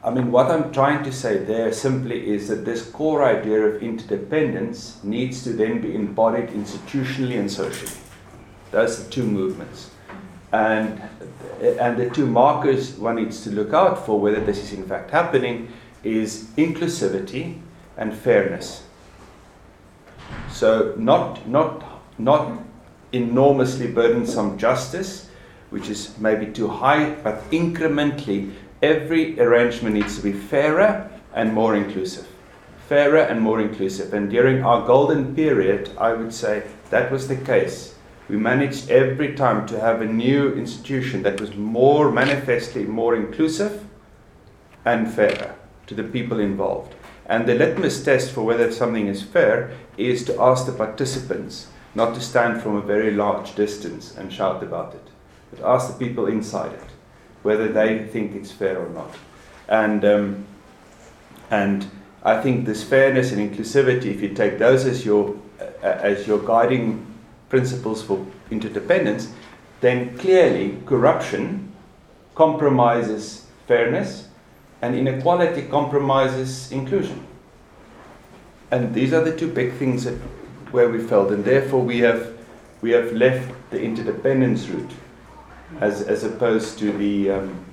I 0.03 0.09
mean, 0.09 0.31
what 0.31 0.49
I'm 0.49 0.71
trying 0.71 1.03
to 1.03 1.11
say 1.11 1.37
there 1.37 1.73
simply 1.73 2.29
is 2.29 2.47
that 2.47 2.65
this 2.65 2.89
core 2.89 3.25
idea 3.25 3.59
of 3.61 3.83
interdependence 3.83 5.03
needs 5.03 5.43
to 5.43 5.53
then 5.53 5.81
be 5.81 5.95
embodied 5.95 6.49
institutionally 6.49 7.37
and 7.39 7.51
socially. 7.51 7.91
Those 8.71 9.05
are 9.05 9.09
two 9.09 9.23
movements. 9.23 9.91
And, 10.53 11.01
and 11.61 11.97
the 11.97 12.09
two 12.09 12.25
markers 12.25 12.93
one 12.93 13.15
needs 13.15 13.43
to 13.43 13.49
look 13.49 13.73
out 13.73 14.05
for 14.05 14.19
whether 14.19 14.39
this 14.39 14.59
is 14.59 14.71
in 14.71 14.87
fact 14.87 15.11
happening 15.11 15.69
is 16.03 16.45
inclusivity 16.57 17.59
and 17.97 18.13
fairness. 18.13 18.83
So, 20.49 20.93
not, 20.97 21.47
not, 21.47 21.83
not 22.17 22.59
enormously 23.11 23.87
burdensome 23.91 24.57
justice, 24.57 25.26
which 25.69 25.89
is 25.89 26.17
maybe 26.19 26.45
too 26.47 26.67
high, 26.67 27.11
but 27.23 27.49
incrementally 27.51 28.53
every 28.81 29.39
arrangement 29.39 29.95
needs 29.95 30.17
to 30.17 30.23
be 30.23 30.31
fairer 30.31 31.09
and 31.33 31.53
more 31.53 31.75
inclusive. 31.75 32.27
Fairer 32.87 33.19
and 33.19 33.41
more 33.41 33.59
inclusive. 33.59 34.13
And 34.13 34.29
during 34.29 34.63
our 34.63 34.85
golden 34.85 35.35
period, 35.35 35.89
I 35.97 36.13
would 36.13 36.33
say 36.33 36.63
that 36.89 37.11
was 37.11 37.27
the 37.27 37.35
case. 37.35 37.95
We 38.29 38.37
managed 38.37 38.89
every 38.89 39.35
time 39.35 39.65
to 39.67 39.79
have 39.79 40.01
a 40.01 40.05
new 40.05 40.53
institution 40.53 41.23
that 41.23 41.39
was 41.39 41.55
more 41.55 42.11
manifestly 42.11 42.83
more 42.83 43.15
inclusive 43.15 43.85
and 44.85 45.11
fairer 45.11 45.55
to 45.87 45.95
the 45.95 46.03
people 46.03 46.39
involved. 46.39 46.95
And 47.25 47.45
the 47.45 47.55
litmus 47.55 48.03
test 48.03 48.31
for 48.31 48.43
whether 48.43 48.71
something 48.71 49.07
is 49.07 49.21
fair 49.21 49.71
is 49.97 50.23
to 50.25 50.41
ask 50.41 50.65
the 50.65 50.71
participants 50.71 51.67
not 51.93 52.13
to 52.15 52.21
stand 52.21 52.61
from 52.61 52.75
a 52.75 52.81
very 52.81 53.11
large 53.11 53.55
distance 53.55 54.15
and 54.15 54.31
shout 54.31 54.63
about 54.63 54.93
it, 54.93 55.07
but 55.51 55.63
ask 55.63 55.87
the 55.87 56.05
people 56.05 56.27
inside 56.27 56.73
it 56.73 56.83
whether 57.43 57.67
they 57.67 58.05
think 58.07 58.35
it's 58.35 58.51
fair 58.51 58.77
or 58.77 58.89
not. 58.89 59.15
And, 59.69 60.03
um, 60.03 60.45
and 61.49 61.89
I 62.23 62.41
think 62.41 62.65
this 62.65 62.83
fairness 62.83 63.31
and 63.31 63.39
inclusivity, 63.39 64.07
if 64.07 64.21
you 64.21 64.29
take 64.33 64.59
those 64.59 64.85
as 64.85 65.05
your, 65.05 65.33
uh, 65.61 65.65
as 65.83 66.27
your 66.27 66.39
guiding 66.39 67.05
principles 67.47 68.03
for 68.03 68.25
interdependence, 68.51 69.31
then 69.79 70.17
clearly 70.17 70.77
corruption 70.85 71.71
compromises 72.35 73.45
fairness 73.65 74.27
and 74.81 74.95
inequality 74.95 75.63
compromises 75.63 76.71
inclusion. 76.71 77.25
And 78.71 78.93
these 78.93 79.13
are 79.13 79.23
the 79.23 79.35
two 79.35 79.47
big 79.47 79.73
things 79.73 80.03
that, 80.03 80.15
where 80.71 80.89
we 80.89 80.99
felt, 80.99 81.31
and 81.31 81.45
therefore 81.45 81.81
we 81.81 81.99
have, 81.99 82.37
we 82.81 82.91
have 82.91 83.13
left 83.13 83.49
the 83.71 83.81
interdependence 83.81 84.67
route 84.67 84.91
as, 85.79 86.01
as 86.01 86.23
opposed 86.23 86.79
to 86.79 86.91
the, 86.91 87.31
um, 87.31 87.65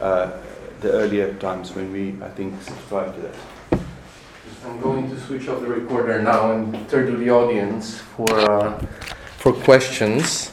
uh, 0.00 0.32
the 0.80 0.90
earlier 0.92 1.34
times 1.34 1.74
when 1.74 1.92
we, 1.92 2.16
I 2.22 2.28
think, 2.30 2.60
subscribed 2.62 3.14
to 3.16 3.20
that. 3.22 3.80
I'm 4.66 4.80
going 4.80 5.08
to 5.10 5.20
switch 5.20 5.48
off 5.48 5.60
the 5.60 5.68
recorder 5.68 6.20
now 6.20 6.52
and 6.52 6.88
turn 6.88 7.06
to 7.06 7.16
the 7.16 7.30
audience 7.30 7.98
for, 7.98 8.30
uh, 8.30 8.78
for 9.38 9.52
questions. 9.52 10.52